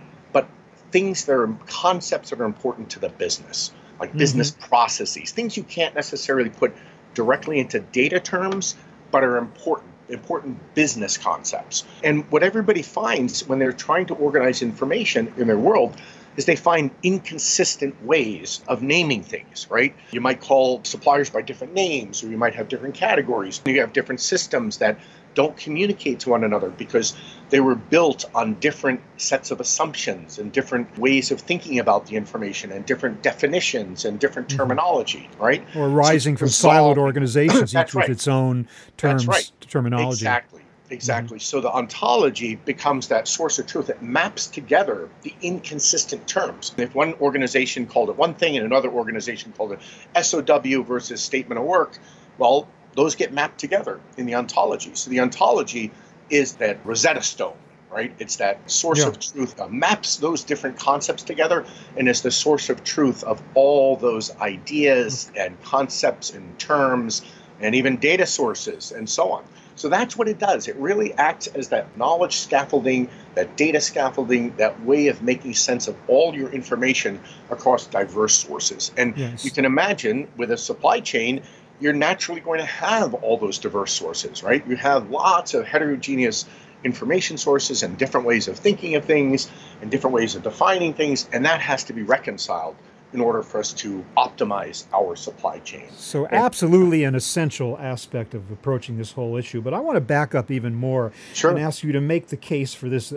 things 0.92 1.26
that 1.26 1.34
are 1.34 1.54
concepts 1.68 2.30
that 2.30 2.40
are 2.40 2.46
important 2.46 2.90
to 2.92 3.00
the 3.00 3.10
business, 3.10 3.72
like 4.00 4.10
mm-hmm. 4.10 4.20
business 4.20 4.52
processes, 4.52 5.32
things 5.32 5.58
you 5.58 5.64
can't 5.64 5.96
necessarily 5.96 6.50
put 6.50 6.74
directly 7.14 7.60
into 7.60 7.80
data 7.80 8.20
terms, 8.20 8.76
but 9.12 9.24
are 9.24 9.38
important 9.38 9.92
important 10.10 10.74
business 10.74 11.18
concepts. 11.18 11.84
And 12.04 12.30
what 12.32 12.44
everybody 12.44 12.82
finds 12.82 13.46
when 13.48 13.60
they're 13.60 13.74
trying 13.74 14.06
to 14.06 14.16
organize 14.16 14.62
information 14.62 15.34
in 15.38 15.48
their 15.48 15.58
world 15.58 16.00
is 16.38 16.46
they 16.46 16.56
find 16.56 16.92
inconsistent 17.04 18.02
ways 18.06 18.62
of 18.68 18.82
naming 18.82 19.24
things, 19.24 19.68
right? 19.70 19.94
You 20.12 20.22
might 20.22 20.40
call 20.40 20.84
suppliers 20.84 21.30
by 21.30 21.42
different 21.42 21.74
names, 21.74 22.24
or 22.24 22.30
you 22.30 22.38
might 22.38 22.56
have 22.56 22.70
different 22.70 22.96
categories. 22.96 23.62
You 23.66 23.82
have 23.82 23.92
different 23.92 24.22
systems 24.22 24.78
that 24.78 25.00
don't 25.34 25.58
communicate 25.58 26.20
to 26.22 26.30
one 26.30 26.44
another 26.44 26.70
because 26.70 27.16
they 27.50 27.60
were 27.60 27.76
built 27.76 28.26
on 28.34 28.56
different 28.56 29.00
sets 29.18 29.52
of 29.52 29.60
assumptions 29.60 30.40
and 30.40 30.52
different 30.52 30.98
ways 30.98 31.32
of 31.32 31.40
thinking 31.40 31.78
about 31.78 32.08
the 32.08 32.16
information 32.16 32.72
and 32.72 32.86
different 32.86 33.22
definitions 33.22 34.06
and 34.06 34.20
different 34.20 34.48
mm-hmm. 34.48 34.58
terminology, 34.58 35.30
right? 35.40 35.64
Or 35.76 35.90
rising 35.90 36.38
so, 36.38 36.40
from 36.40 36.48
siloed 36.48 36.98
organizations, 36.98 37.76
each 37.76 37.94
with 37.94 38.10
its 38.10 38.28
own 38.28 38.68
terms, 38.98 39.28
right. 39.28 39.52
terminology. 39.62 40.26
Exactly. 40.26 40.62
Exactly. 40.90 41.38
Mm-hmm. 41.38 41.44
So 41.44 41.62
the 41.62 41.72
ontology 41.72 42.56
becomes 42.56 43.10
that 43.10 43.28
source 43.28 43.60
of 43.60 43.68
truth 43.68 43.88
that 43.88 44.02
maps 44.02 44.48
together 44.48 45.10
the 45.22 45.34
inconsistent 45.42 46.28
terms. 46.28 46.74
If 46.78 46.96
one 46.96 47.14
organization 47.16 47.88
called 47.88 48.10
it 48.10 48.18
one 48.18 48.34
thing 48.34 48.56
and 48.58 48.66
another 48.66 48.90
organization 48.90 49.54
called 49.56 49.74
it 49.74 49.80
SOW 50.22 50.84
versus 50.84 51.22
statement 51.22 51.60
of 51.60 51.66
work, 51.66 51.98
well, 52.38 52.68
those 52.96 53.16
get 53.16 53.34
mapped 53.34 53.60
together 53.60 54.00
in 54.18 54.26
the 54.26 54.36
ontology. 54.36 54.92
So 54.94 55.10
the 55.10 55.20
ontology 55.20 55.92
is 56.30 56.54
that 56.56 56.80
Rosetta 56.86 57.22
Stone, 57.22 57.58
right? 57.92 58.14
It's 58.20 58.38
that 58.38 58.70
source 58.70 59.00
yeah. 59.00 59.08
of 59.08 59.20
truth 59.20 59.56
that 59.58 59.72
maps 59.72 60.18
those 60.18 60.44
different 60.44 60.78
concepts 60.80 61.24
together 61.24 61.66
and 61.98 62.08
is 62.08 62.22
the 62.22 62.32
source 62.32 62.70
of 62.70 62.84
truth 62.84 63.24
of 63.24 63.42
all 63.56 63.98
those 63.98 64.36
ideas 64.38 65.32
and 65.36 65.62
concepts 65.64 66.34
and 66.34 66.58
terms 66.58 67.24
and 67.60 67.76
even 67.76 67.98
data 67.98 68.26
sources 68.26 68.92
and 68.92 69.10
so 69.10 69.32
on. 69.32 69.44
So 69.76 69.90
that's 69.90 70.18
what 70.18 70.28
it 70.28 70.40
does. 70.40 70.68
It 70.68 70.76
really 70.78 71.14
acts 71.14 71.48
as 71.48 71.70
that 71.70 71.96
knowledge 71.98 72.38
scaffolding, 72.38 73.10
that 73.36 73.56
data 73.56 73.80
scaffolding, 73.80 74.56
that 74.58 74.84
way 74.84 75.08
of 75.08 75.22
making 75.22 75.54
sense 75.54 75.88
of 75.88 75.96
all 76.08 76.36
your 76.36 76.50
information 76.50 77.20
across 77.52 77.86
diverse 77.86 78.36
sources. 78.36 78.92
And 78.98 79.16
yes. 79.16 79.46
you 79.46 79.52
can 79.52 79.66
imagine 79.66 80.28
with 80.36 80.52
a 80.52 80.58
supply 80.58 81.00
chain, 81.00 81.44
you're 81.80 81.94
naturally 81.94 82.42
going 82.42 82.60
to 82.60 82.66
have 82.66 83.14
all 83.14 83.38
those 83.38 83.60
diverse 83.60 83.94
sources, 83.94 84.42
right? 84.42 84.66
You 84.68 84.76
have 84.78 85.12
lots 85.12 85.54
of 85.54 85.66
heterogeneous 85.66 86.46
information 86.84 87.38
sources 87.38 87.84
and 87.84 87.98
different 88.00 88.26
ways 88.26 88.48
of 88.48 88.58
thinking 88.58 88.96
of 88.96 89.06
things 89.06 89.50
and 89.82 89.92
different 89.92 90.16
ways 90.16 90.36
of 90.36 90.42
defining 90.42 90.94
things, 90.94 91.30
and 91.32 91.46
that 91.46 91.62
has 91.62 91.84
to 91.86 91.94
be 91.94 92.02
reconciled 92.02 92.76
in 93.14 93.22
order 93.22 93.42
for 93.42 93.60
us 93.60 93.72
to 93.72 94.04
optimize 94.18 94.86
our 94.94 95.16
supply 95.16 95.60
chain. 95.60 95.88
So, 95.96 96.28
absolutely 96.28 97.04
an 97.04 97.16
essential 97.16 97.78
aspect 97.80 98.34
of 98.34 98.52
approaching 98.52 98.98
this 98.98 99.14
whole 99.14 99.38
issue. 99.38 99.62
But 99.62 99.74
I 99.74 99.80
want 99.80 99.96
to 99.96 100.02
back 100.02 100.36
up 100.36 100.52
even 100.52 100.76
more 100.76 101.12
sure. 101.34 101.52
and 101.52 101.60
ask 101.60 101.84
you 101.84 101.92
to 101.94 102.02
make 102.02 102.28
the 102.28 102.38
case 102.38 102.74
for 102.74 102.90
this, 102.90 103.14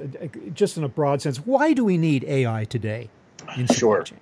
just 0.54 0.76
in 0.76 0.84
a 0.84 0.88
broad 0.88 1.22
sense. 1.22 1.38
Why 1.38 1.72
do 1.72 1.84
we 1.84 1.98
need 1.98 2.24
AI 2.24 2.64
today 2.64 3.10
in 3.56 3.66
supply 3.66 3.78
sure. 3.78 4.02
chain? 4.02 4.18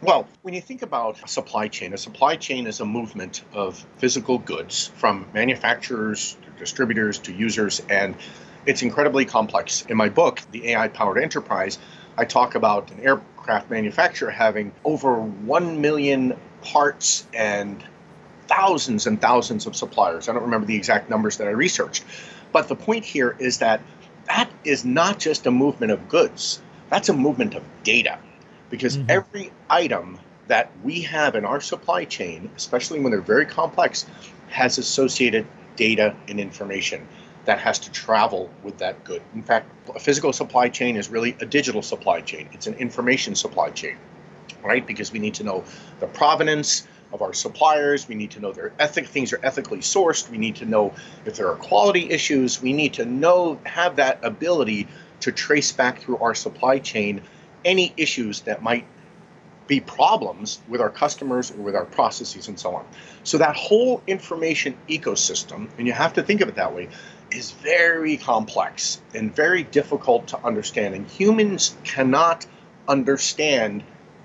Well, 0.00 0.28
when 0.42 0.54
you 0.54 0.60
think 0.60 0.82
about 0.82 1.22
a 1.24 1.28
supply 1.28 1.66
chain, 1.66 1.92
a 1.92 1.98
supply 1.98 2.36
chain 2.36 2.66
is 2.66 2.80
a 2.80 2.84
movement 2.84 3.42
of 3.52 3.84
physical 3.96 4.38
goods 4.38 4.92
from 4.94 5.26
manufacturers 5.34 6.36
to 6.42 6.50
distributors 6.58 7.18
to 7.18 7.32
users, 7.32 7.82
and 7.88 8.14
it's 8.64 8.82
incredibly 8.82 9.24
complex. 9.24 9.84
In 9.86 9.96
my 9.96 10.08
book, 10.08 10.40
The 10.52 10.68
AI 10.68 10.88
Powered 10.88 11.18
Enterprise, 11.18 11.78
I 12.16 12.26
talk 12.26 12.54
about 12.54 12.90
an 12.92 13.00
aircraft 13.48 13.70
manufacturer 13.70 14.30
having 14.30 14.70
over 14.84 15.22
1 15.22 15.80
million 15.80 16.36
parts 16.60 17.26
and 17.32 17.82
thousands 18.46 19.06
and 19.06 19.18
thousands 19.18 19.66
of 19.66 19.74
suppliers. 19.74 20.28
I 20.28 20.34
don't 20.34 20.42
remember 20.42 20.66
the 20.66 20.76
exact 20.76 21.08
numbers 21.08 21.38
that 21.38 21.48
I 21.48 21.52
researched. 21.52 22.04
But 22.52 22.68
the 22.68 22.76
point 22.76 23.06
here 23.06 23.34
is 23.38 23.58
that 23.58 23.80
that 24.26 24.50
is 24.64 24.84
not 24.84 25.18
just 25.18 25.46
a 25.46 25.50
movement 25.50 25.92
of 25.92 26.10
goods, 26.10 26.60
that's 26.90 27.08
a 27.08 27.14
movement 27.14 27.54
of 27.54 27.62
data 27.84 28.18
because 28.68 28.98
mm-hmm. 28.98 29.10
every 29.10 29.50
item 29.70 30.18
that 30.48 30.70
we 30.84 31.00
have 31.02 31.34
in 31.34 31.46
our 31.46 31.60
supply 31.62 32.04
chain, 32.04 32.50
especially 32.54 33.00
when 33.00 33.12
they're 33.12 33.22
very 33.22 33.46
complex, 33.46 34.04
has 34.50 34.76
associated 34.76 35.46
data 35.76 36.14
and 36.28 36.38
information 36.38 37.08
that 37.48 37.58
has 37.58 37.78
to 37.78 37.90
travel 37.92 38.50
with 38.62 38.76
that 38.76 39.02
good. 39.04 39.22
In 39.34 39.42
fact, 39.42 39.70
a 39.96 39.98
physical 39.98 40.34
supply 40.34 40.68
chain 40.68 40.98
is 40.98 41.08
really 41.08 41.34
a 41.40 41.46
digital 41.46 41.80
supply 41.80 42.20
chain, 42.20 42.46
it's 42.52 42.66
an 42.66 42.74
information 42.74 43.34
supply 43.34 43.70
chain, 43.70 43.96
right? 44.62 44.86
Because 44.86 45.12
we 45.12 45.18
need 45.18 45.32
to 45.32 45.44
know 45.44 45.64
the 45.98 46.08
provenance 46.08 46.86
of 47.10 47.22
our 47.22 47.32
suppliers. 47.32 48.06
We 48.06 48.16
need 48.16 48.32
to 48.32 48.40
know 48.40 48.52
their 48.52 48.74
ethic 48.78 49.06
things 49.06 49.32
are 49.32 49.40
ethically 49.42 49.78
sourced. 49.78 50.28
We 50.28 50.36
need 50.36 50.56
to 50.56 50.66
know 50.66 50.92
if 51.24 51.38
there 51.38 51.48
are 51.48 51.56
quality 51.56 52.10
issues. 52.10 52.60
We 52.60 52.74
need 52.74 52.92
to 52.94 53.06
know 53.06 53.58
have 53.64 53.96
that 53.96 54.22
ability 54.22 54.86
to 55.20 55.32
trace 55.32 55.72
back 55.72 56.00
through 56.00 56.18
our 56.18 56.34
supply 56.34 56.78
chain 56.80 57.22
any 57.64 57.94
issues 57.96 58.42
that 58.42 58.62
might 58.62 58.84
be 59.66 59.80
problems 59.80 60.60
with 60.68 60.82
our 60.82 60.90
customers 60.90 61.50
or 61.50 61.62
with 61.62 61.74
our 61.74 61.84
processes 61.86 62.48
and 62.48 62.60
so 62.60 62.74
on. 62.74 62.84
So 63.22 63.38
that 63.38 63.56
whole 63.56 64.02
information 64.06 64.76
ecosystem, 64.88 65.68
and 65.78 65.86
you 65.86 65.94
have 65.94 66.12
to 66.14 66.22
think 66.22 66.42
of 66.42 66.48
it 66.48 66.56
that 66.56 66.74
way, 66.74 66.88
is 67.30 67.50
very 67.52 68.16
complex 68.16 69.00
and 69.14 69.34
very 69.34 69.62
difficult 69.62 70.28
to 70.28 70.44
understand. 70.44 70.94
And 70.94 71.06
humans 71.06 71.76
cannot 71.84 72.46
understand 72.86 73.82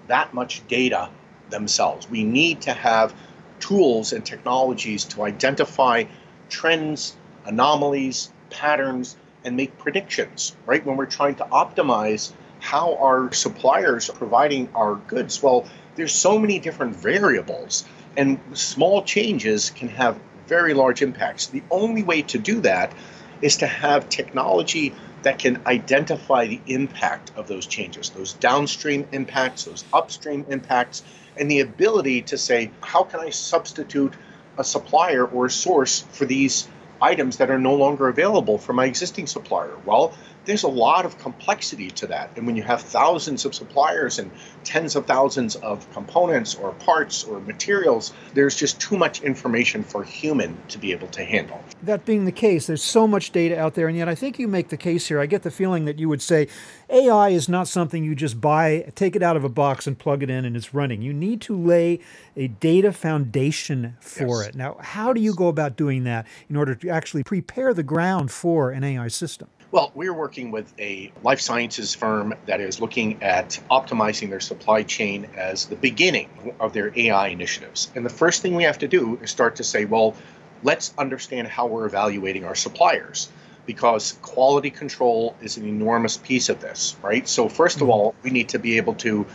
that 0.08 0.34
much 0.34 0.66
data 0.68 1.10
themselves. 1.50 2.10
We 2.10 2.24
need 2.24 2.62
to 2.62 2.74
have 2.74 3.14
tools 3.60 4.14
and 4.14 4.26
technologies 4.26 5.06
to 5.06 5.24
identify 5.24 6.06
trends, 6.50 7.16
anomalies, 7.46 8.32
patterns, 8.50 9.18
and 9.44 9.56
make 9.58 9.78
predictions, 9.78 10.56
right? 10.66 10.86
When 10.86 10.98
we're 10.98 11.06
trying 11.06 11.36
to 11.36 11.46
optimize 11.46 12.32
how 12.64 12.96
our 12.96 13.32
suppliers 13.34 14.10
are 14.10 14.14
providing 14.14 14.70
our 14.74 14.96
goods? 14.96 15.44
Well, 15.44 15.66
there's 15.96 16.14
so 16.14 16.40
many 16.40 16.60
different 16.60 16.96
variables, 16.96 17.84
and 18.16 18.40
small 18.54 19.04
changes 19.04 19.70
can 19.70 19.90
have 19.90 20.18
very 20.48 20.74
large 20.74 21.02
impacts. 21.02 21.48
The 21.48 21.64
only 21.72 22.04
way 22.04 22.22
to 22.24 22.38
do 22.38 22.62
that 22.62 22.94
is 23.42 23.58
to 23.58 23.68
have 23.68 24.10
technology 24.10 24.94
that 25.24 25.40
can 25.40 25.62
identify 25.66 26.48
the 26.48 26.62
impact 26.68 27.32
of 27.36 27.48
those 27.48 27.66
changes, 27.66 28.10
those 28.10 28.34
downstream 28.34 29.08
impacts, 29.12 29.66
those 29.66 29.86
upstream 29.94 30.46
impacts, 30.50 31.04
and 31.38 31.50
the 31.50 31.62
ability 31.62 32.22
to 32.24 32.38
say, 32.38 32.72
how 32.82 33.04
can 33.04 33.20
I 33.20 33.30
substitute 33.30 34.14
a 34.58 34.64
supplier 34.64 35.26
or 35.26 35.48
a 35.48 35.52
source 35.52 36.02
for 36.12 36.26
these 36.26 36.68
items 37.02 37.38
that 37.38 37.50
are 37.50 37.60
no 37.60 37.76
longer 37.76 38.08
available 38.08 38.58
from 38.58 38.76
my 38.76 38.86
existing 38.86 39.28
supplier? 39.28 39.76
Well, 39.86 40.14
there's 40.46 40.64
a 40.64 40.68
lot 40.68 41.06
of 41.06 41.18
complexity 41.20 41.90
to 41.92 42.08
that. 42.08 42.30
And 42.36 42.46
when 42.46 42.56
you 42.56 42.64
have 42.64 42.82
thousands 42.82 43.46
of 43.46 43.56
suppliers 43.56 44.20
and 44.20 44.30
tens 44.64 44.96
of 44.96 45.06
thousands 45.06 45.56
of 45.58 45.90
components 45.94 46.56
or 46.56 46.74
parts 46.74 47.24
or 47.24 47.40
materials, 47.42 48.14
there's 48.34 48.56
just 48.56 48.80
too 48.80 48.98
much 48.98 49.22
information 49.22 49.84
for 49.84 50.04
human 50.04 50.58
to 50.70 50.78
be 50.78 50.92
able 50.92 51.08
to 51.08 51.24
handle. 51.24 51.64
That 51.82 52.06
being 52.06 52.26
the 52.26 52.32
case, 52.32 52.68
there's 52.68 52.84
so 52.84 53.08
much 53.08 53.32
data 53.32 53.60
out 53.60 53.76
there. 53.76 53.88
And 53.88 53.98
yet, 53.98 54.10
I 54.10 54.16
think 54.16 54.40
you 54.40 54.48
make 54.48 54.70
the 54.70 54.78
case 54.78 55.08
here. 55.08 55.20
I 55.20 55.26
get 55.26 55.44
the 55.44 55.52
feeling 55.52 55.86
that 55.86 56.00
you 56.00 56.10
would 56.10 56.22
say 56.22 56.48
AI 56.90 57.30
is 57.30 57.48
not 57.48 57.68
something 57.68 58.04
you 58.04 58.16
just 58.16 58.42
buy, 58.42 58.92
take 58.96 59.16
it 59.16 59.24
out 59.24 59.38
of 59.38 59.44
a 59.44 59.50
box, 59.50 59.88
and 59.88 59.98
plug 59.98 60.24
it 60.24 60.30
in 60.30 60.46
and 60.46 60.56
it's 60.56 60.74
running. 60.74 61.02
You 61.02 61.14
need 61.14 61.42
to 61.42 61.58
lay 61.58 62.00
a 62.36 62.48
data 62.48 62.92
foundation 62.92 63.96
for 64.00 64.42
yes. 64.42 64.50
it. 64.50 64.56
Now, 64.56 64.78
how 64.80 65.14
do 65.14 65.22
you 65.22 65.34
go 65.34 65.48
about 65.48 65.76
doing 65.76 66.04
that 66.04 66.28
in 66.50 66.56
order 66.56 66.76
to 66.76 66.90
actually 66.90 67.24
prepare 67.24 67.74
the 67.74 67.84
ground 67.84 68.32
for 68.32 68.72
an 68.72 68.84
AI 68.84 69.08
system? 69.08 69.48
Well, 69.74 69.92
we're 69.96 70.14
working 70.14 70.52
with 70.52 70.72
a 70.80 71.12
life 71.24 71.42
sciences 71.42 71.96
firm 71.96 72.36
that 72.46 72.62
is 72.62 72.80
looking 72.80 73.24
at 73.24 73.60
optimizing 73.72 74.30
their 74.30 74.40
supply 74.40 74.84
chain 74.84 75.28
as 75.36 75.66
the 75.66 75.76
beginning 75.76 76.54
of 76.60 76.74
their 76.74 76.94
AI 76.96 77.30
initiatives. 77.30 77.92
And 77.96 78.06
the 78.06 78.12
first 78.12 78.44
thing 78.44 78.54
we 78.54 78.66
have 78.66 78.78
to 78.78 78.88
do 78.88 79.18
is 79.24 79.32
start 79.32 79.56
to 79.56 79.64
say, 79.64 79.86
well, 79.86 80.16
let's 80.62 80.94
understand 80.96 81.48
how 81.48 81.66
we're 81.66 81.88
evaluating 81.88 82.46
our 82.46 82.54
suppliers 82.54 83.30
because 83.66 84.12
quality 84.22 84.70
control 84.70 85.36
is 85.42 85.58
an 85.58 85.66
enormous 85.68 86.18
piece 86.18 86.50
of 86.50 86.62
this, 86.62 86.96
right? 87.02 87.28
So, 87.28 87.48
1st 87.48 87.78
of 87.78 87.82
mm-hmm. 87.82 87.90
all, 87.90 88.16
we 88.22 88.30
need 88.30 88.50
to 88.50 88.60
be 88.60 88.78
able 88.78 88.94
to 88.96 89.26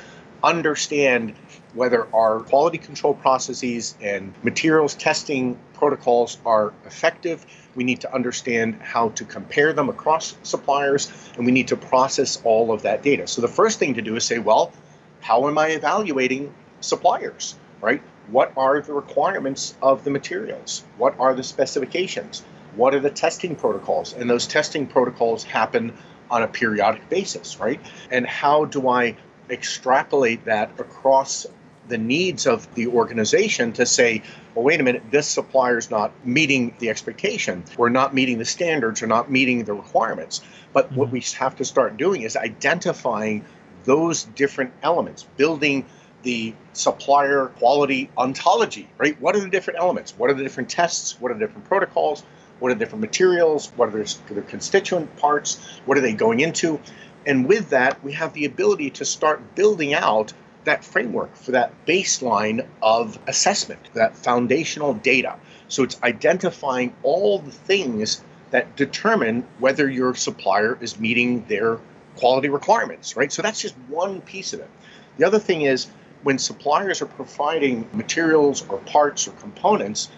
understand 0.45 1.35
whether 1.75 2.07
our 2.15 2.41
quality 2.41 2.79
control 2.79 3.15
processes 3.15 3.97
and 4.01 4.33
materials 4.45 4.95
testing 4.95 5.59
protocols 5.75 6.39
are 6.47 6.73
effective. 6.87 7.45
We 7.79 7.85
need 7.85 8.01
to 8.01 8.13
understand 8.13 8.81
how 8.83 9.11
to 9.11 9.25
compare 9.25 9.73
them 9.73 9.89
across 9.89 10.37
suppliers, 10.43 11.13
and 11.37 11.47
we 11.47 11.53
need 11.53 11.69
to 11.69 11.77
process 11.77 12.43
all 12.43 12.73
of 12.73 12.83
that 12.83 13.05
data. 13.05 13.29
So 13.29 13.41
the 13.41 13.47
first 13.47 13.79
thing 13.79 13.95
to 13.95 14.03
do 14.03 14.17
is 14.17 14.25
say, 14.25 14.41
well, 14.41 14.73
how 15.21 15.47
am 15.47 15.57
I 15.59 15.69
evaluating 15.69 16.53
suppliers, 16.81 17.55
right? 17.81 18.03
What 18.33 18.53
are 18.57 18.81
the 18.81 18.95
requirements 18.95 19.77
of 19.81 20.03
the 20.03 20.11
materials? 20.11 20.83
What 20.97 21.15
are 21.21 21.35
the 21.35 21.45
specifications? 21.45 22.43
What 22.75 22.97
are 22.97 23.01
the 23.01 23.11
testing 23.11 23.55
protocols? 23.55 24.13
And 24.13 24.29
those 24.29 24.49
testing 24.49 24.85
protocols 24.89 25.45
happen 25.45 25.97
on 26.33 26.43
a 26.43 26.49
periodic 26.49 27.09
basis, 27.09 27.61
right? 27.61 27.81
And 28.11 28.27
how 28.27 28.65
do 28.65 28.89
I 28.89 29.17
extrapolate 29.51 30.47
that 30.47 30.73
across 30.81 31.47
the 31.89 31.99
needs 31.99 32.47
of 32.47 32.73
the 32.75 32.87
organization 32.89 33.73
to 33.75 33.87
say, 33.87 34.23
well, 34.55 34.65
wait 34.65 34.81
a 34.81 34.83
minute, 34.83 35.03
this 35.11 35.27
supplier 35.27 35.79
is 35.79 35.91
not 35.91 36.13
meeting 36.27 36.75
the 36.79 36.91
expectation, 36.91 37.65
or 37.77 37.91
not 37.91 38.15
meeting 38.15 38.39
the 38.39 38.45
standards, 38.45 39.03
or 39.03 39.07
not 39.07 39.31
meeting 39.31 39.65
the 39.65 39.73
requirements. 39.73 40.43
But 40.73 40.87
mm-hmm. 40.87 40.97
what 40.97 41.11
we 41.11 41.21
have 41.39 41.57
to 41.57 41.65
start 41.65 41.97
doing 41.97 42.23
is 42.23 42.37
identifying 42.37 43.45
those 43.85 44.25
different 44.25 44.73
elements, 44.83 45.25
building 45.37 45.87
the 46.23 46.55
supplier 46.73 47.47
quality 47.47 48.11
ontology, 48.19 48.89
right? 48.99 49.21
What 49.21 49.37
are 49.37 49.41
the 49.41 49.49
different 49.49 49.79
elements? 49.79 50.13
What 50.17 50.31
are 50.31 50.35
the 50.35 50.43
different 50.43 50.69
tests? 50.69 51.21
What 51.21 51.31
are 51.31 51.35
the 51.35 51.41
different 51.41 51.67
protocols? 51.69 52.23
What 52.59 52.71
are 52.71 52.75
the 52.75 52.81
different 52.81 53.03
materials? 53.03 53.73
What 53.77 53.89
are 53.89 53.93
their, 53.93 54.07
their 54.29 54.43
constituent 54.43 55.17
parts? 55.17 55.81
What 55.87 55.97
are 55.97 56.01
they 56.01 56.13
going 56.13 56.41
into? 56.41 56.81
And 57.25 57.47
with 57.47 57.71
that, 57.71 58.03
we 58.03 58.13
have 58.13 58.33
the 58.33 58.47
ability 58.47 58.91
to 58.91 59.05
start 59.05 59.55
building 59.55 59.95
out 59.95 60.33
that 60.69 60.85
framework 60.85 61.35
for 61.35 61.53
that 61.53 61.73
baseline 61.87 62.67
of 62.83 63.19
assessment, 63.27 63.81
that 63.95 64.17
foundational 64.17 64.95
data. 64.95 65.35
So 65.69 65.83
it's 65.83 66.01
identifying 66.03 66.95
all 67.03 67.39
the 67.39 67.51
things 67.51 68.23
that 68.51 68.77
determine 68.77 69.47
whether 69.59 69.89
your 69.89 70.15
supplier 70.15 70.79
is 70.81 70.99
meeting 71.01 71.45
their 71.49 71.79
quality 72.17 72.49
requirements, 72.49 73.17
right? 73.17 73.33
So 73.33 73.43
that's 73.43 73.61
just 73.61 73.75
one 73.89 74.21
piece 74.21 74.53
of 74.53 74.61
it. 74.61 74.71
The 75.17 75.27
other 75.27 75.39
thing 75.39 75.63
is 75.63 75.87
when 76.23 76.39
suppliers 76.39 77.01
are 77.01 77.07
providing 77.07 77.89
materials 77.93 78.67
or 78.69 78.79
parts 78.79 79.27
or 79.27 79.33
components, 79.33 80.09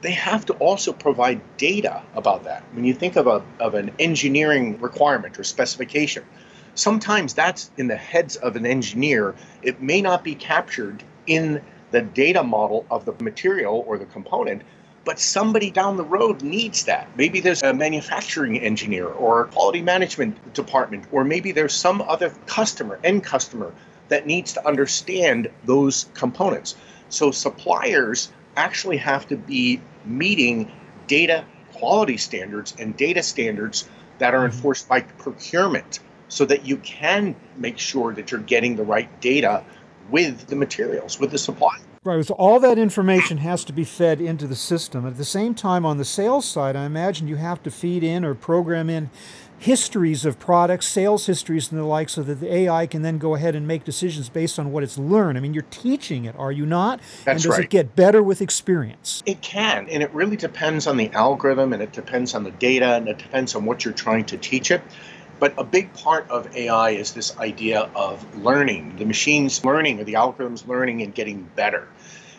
they 0.00 0.12
have 0.12 0.46
to 0.46 0.54
also 0.54 0.92
provide 0.92 1.40
data 1.56 2.02
about 2.14 2.44
that. 2.44 2.64
When 2.72 2.84
you 2.84 2.94
think 2.94 3.16
of, 3.16 3.26
a, 3.26 3.44
of 3.58 3.74
an 3.74 3.90
engineering 3.98 4.80
requirement 4.80 5.38
or 5.38 5.44
specification, 5.44 6.24
sometimes 6.74 7.34
that's 7.34 7.70
in 7.76 7.88
the 7.88 7.96
heads 7.96 8.36
of 8.36 8.56
an 8.56 8.66
engineer. 8.66 9.34
It 9.62 9.82
may 9.82 10.00
not 10.00 10.24
be 10.24 10.34
captured 10.34 11.02
in 11.26 11.60
the 11.90 12.02
data 12.02 12.42
model 12.42 12.86
of 12.90 13.04
the 13.04 13.12
material 13.22 13.84
or 13.86 13.98
the 13.98 14.06
component, 14.06 14.62
but 15.04 15.18
somebody 15.18 15.70
down 15.70 15.96
the 15.96 16.04
road 16.04 16.42
needs 16.42 16.84
that. 16.84 17.08
Maybe 17.16 17.40
there's 17.40 17.62
a 17.62 17.72
manufacturing 17.72 18.58
engineer 18.58 19.06
or 19.06 19.42
a 19.42 19.46
quality 19.48 19.82
management 19.82 20.54
department, 20.54 21.06
or 21.10 21.24
maybe 21.24 21.52
there's 21.52 21.74
some 21.74 22.02
other 22.02 22.30
customer, 22.46 22.98
end 23.02 23.24
customer, 23.24 23.72
that 24.08 24.26
needs 24.26 24.52
to 24.52 24.66
understand 24.66 25.48
those 25.64 26.06
components. 26.14 26.76
So 27.08 27.30
suppliers 27.30 28.30
actually 28.56 28.98
have 28.98 29.26
to 29.28 29.36
be 29.36 29.80
meeting 30.04 30.70
data 31.06 31.44
quality 31.72 32.16
standards 32.16 32.74
and 32.78 32.96
data 32.96 33.22
standards 33.22 33.88
that 34.18 34.34
are 34.34 34.46
mm-hmm. 34.46 34.54
enforced 34.54 34.88
by 34.88 35.00
procurement 35.00 36.00
so 36.30 36.46
that 36.46 36.64
you 36.64 36.78
can 36.78 37.36
make 37.58 37.78
sure 37.78 38.14
that 38.14 38.30
you're 38.30 38.40
getting 38.40 38.76
the 38.76 38.84
right 38.84 39.20
data 39.20 39.62
with 40.10 40.46
the 40.46 40.56
materials, 40.56 41.20
with 41.20 41.30
the 41.30 41.38
supply. 41.38 41.76
Right, 42.02 42.24
so 42.24 42.32
all 42.34 42.58
that 42.60 42.78
information 42.78 43.36
has 43.38 43.62
to 43.64 43.74
be 43.74 43.84
fed 43.84 44.22
into 44.22 44.46
the 44.46 44.56
system. 44.56 45.06
At 45.06 45.18
the 45.18 45.24
same 45.24 45.54
time, 45.54 45.84
on 45.84 45.98
the 45.98 46.04
sales 46.04 46.46
side, 46.46 46.74
I 46.74 46.86
imagine 46.86 47.28
you 47.28 47.36
have 47.36 47.62
to 47.64 47.70
feed 47.70 48.02
in 48.02 48.24
or 48.24 48.34
program 48.34 48.88
in 48.88 49.10
histories 49.58 50.24
of 50.24 50.38
products, 50.38 50.88
sales 50.88 51.26
histories, 51.26 51.70
and 51.70 51.78
the 51.78 51.84
like, 51.84 52.08
so 52.08 52.22
that 52.22 52.40
the 52.40 52.50
AI 52.50 52.86
can 52.86 53.02
then 53.02 53.18
go 53.18 53.34
ahead 53.34 53.54
and 53.54 53.68
make 53.68 53.84
decisions 53.84 54.30
based 54.30 54.58
on 54.58 54.72
what 54.72 54.82
it's 54.82 54.96
learned. 54.96 55.36
I 55.36 55.42
mean, 55.42 55.52
you're 55.52 55.62
teaching 55.70 56.24
it, 56.24 56.34
are 56.38 56.50
you 56.50 56.64
not? 56.64 57.00
That's 57.26 57.44
and 57.44 57.50
does 57.50 57.58
right. 57.58 57.64
it 57.64 57.70
get 57.70 57.94
better 57.94 58.22
with 58.22 58.40
experience? 58.40 59.22
It 59.26 59.42
can, 59.42 59.86
and 59.90 60.02
it 60.02 60.10
really 60.14 60.36
depends 60.36 60.86
on 60.86 60.96
the 60.96 61.10
algorithm, 61.10 61.74
and 61.74 61.82
it 61.82 61.92
depends 61.92 62.34
on 62.34 62.44
the 62.44 62.50
data, 62.50 62.94
and 62.94 63.08
it 63.08 63.18
depends 63.18 63.54
on 63.54 63.66
what 63.66 63.84
you're 63.84 63.92
trying 63.92 64.24
to 64.26 64.38
teach 64.38 64.70
it. 64.70 64.80
But 65.40 65.54
a 65.56 65.64
big 65.64 65.92
part 65.94 66.30
of 66.30 66.54
AI 66.54 66.90
is 66.90 67.14
this 67.14 67.36
idea 67.38 67.90
of 67.96 68.44
learning, 68.44 68.96
the 68.96 69.06
machine's 69.06 69.64
learning 69.64 69.98
or 69.98 70.04
the 70.04 70.16
algorithm's 70.16 70.66
learning 70.66 71.00
and 71.00 71.14
getting 71.14 71.50
better. 71.56 71.88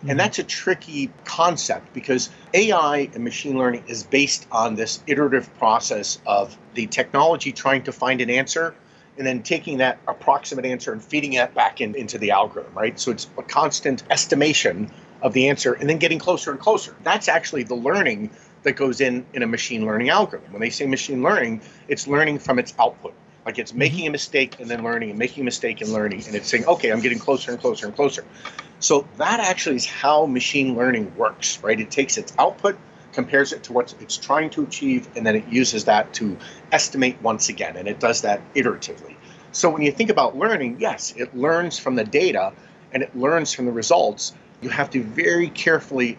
And 0.01 0.11
mm-hmm. 0.11 0.17
that's 0.17 0.39
a 0.39 0.43
tricky 0.43 1.11
concept 1.25 1.93
because 1.93 2.29
AI 2.53 3.09
and 3.13 3.23
machine 3.23 3.57
learning 3.57 3.85
is 3.87 4.03
based 4.03 4.47
on 4.51 4.75
this 4.75 5.03
iterative 5.07 5.53
process 5.57 6.19
of 6.25 6.55
the 6.75 6.85
technology 6.87 7.51
trying 7.51 7.83
to 7.83 7.91
find 7.91 8.21
an 8.21 8.29
answer 8.29 8.75
and 9.17 9.25
then 9.27 9.43
taking 9.43 9.79
that 9.79 9.99
approximate 10.07 10.65
answer 10.65 10.93
and 10.93 11.03
feeding 11.03 11.33
that 11.33 11.53
back 11.53 11.81
in, 11.81 11.95
into 11.95 12.17
the 12.17 12.31
algorithm, 12.31 12.73
right? 12.73 12.99
So 12.99 13.11
it's 13.11 13.27
a 13.37 13.43
constant 13.43 14.03
estimation 14.09 14.91
of 15.21 15.33
the 15.33 15.49
answer 15.49 15.73
and 15.73 15.89
then 15.89 15.97
getting 15.97 16.19
closer 16.19 16.51
and 16.51 16.59
closer. 16.59 16.95
That's 17.03 17.27
actually 17.27 17.63
the 17.63 17.75
learning 17.75 18.31
that 18.63 18.73
goes 18.73 19.01
in 19.01 19.25
in 19.33 19.43
a 19.43 19.47
machine 19.47 19.85
learning 19.85 20.09
algorithm. 20.09 20.51
When 20.51 20.61
they 20.61 20.69
say 20.69 20.85
machine 20.85 21.23
learning, 21.23 21.61
it's 21.87 22.07
learning 22.07 22.39
from 22.39 22.59
its 22.59 22.73
output. 22.79 23.13
Like 23.45 23.57
it's 23.57 23.71
mm-hmm. 23.71 23.79
making 23.79 24.07
a 24.07 24.11
mistake 24.11 24.59
and 24.59 24.69
then 24.69 24.83
learning 24.83 25.09
and 25.09 25.19
making 25.19 25.41
a 25.41 25.45
mistake 25.45 25.81
and 25.81 25.91
learning. 25.91 26.23
And 26.27 26.35
it's 26.35 26.47
saying, 26.47 26.65
okay, 26.65 26.91
I'm 26.91 27.01
getting 27.01 27.19
closer 27.19 27.51
and 27.51 27.59
closer 27.59 27.87
and 27.87 27.95
closer. 27.95 28.23
So 28.79 29.07
that 29.17 29.39
actually 29.39 29.77
is 29.77 29.85
how 29.85 30.25
machine 30.25 30.75
learning 30.75 31.15
works, 31.15 31.61
right? 31.63 31.79
It 31.79 31.91
takes 31.91 32.17
its 32.17 32.33
output, 32.37 32.77
compares 33.13 33.53
it 33.53 33.63
to 33.63 33.73
what 33.73 33.93
it's 33.99 34.17
trying 34.17 34.49
to 34.51 34.63
achieve, 34.63 35.07
and 35.15 35.25
then 35.25 35.35
it 35.35 35.47
uses 35.47 35.85
that 35.85 36.13
to 36.13 36.37
estimate 36.71 37.21
once 37.21 37.49
again. 37.49 37.77
And 37.77 37.87
it 37.87 37.99
does 37.99 38.21
that 38.21 38.41
iteratively. 38.53 39.15
So 39.51 39.69
when 39.69 39.81
you 39.81 39.91
think 39.91 40.09
about 40.09 40.37
learning, 40.37 40.77
yes, 40.79 41.13
it 41.17 41.35
learns 41.35 41.77
from 41.77 41.95
the 41.95 42.03
data 42.03 42.53
and 42.93 43.03
it 43.03 43.15
learns 43.15 43.53
from 43.53 43.65
the 43.65 43.71
results. 43.71 44.33
You 44.61 44.69
have 44.69 44.89
to 44.91 45.03
very 45.03 45.49
carefully 45.49 46.17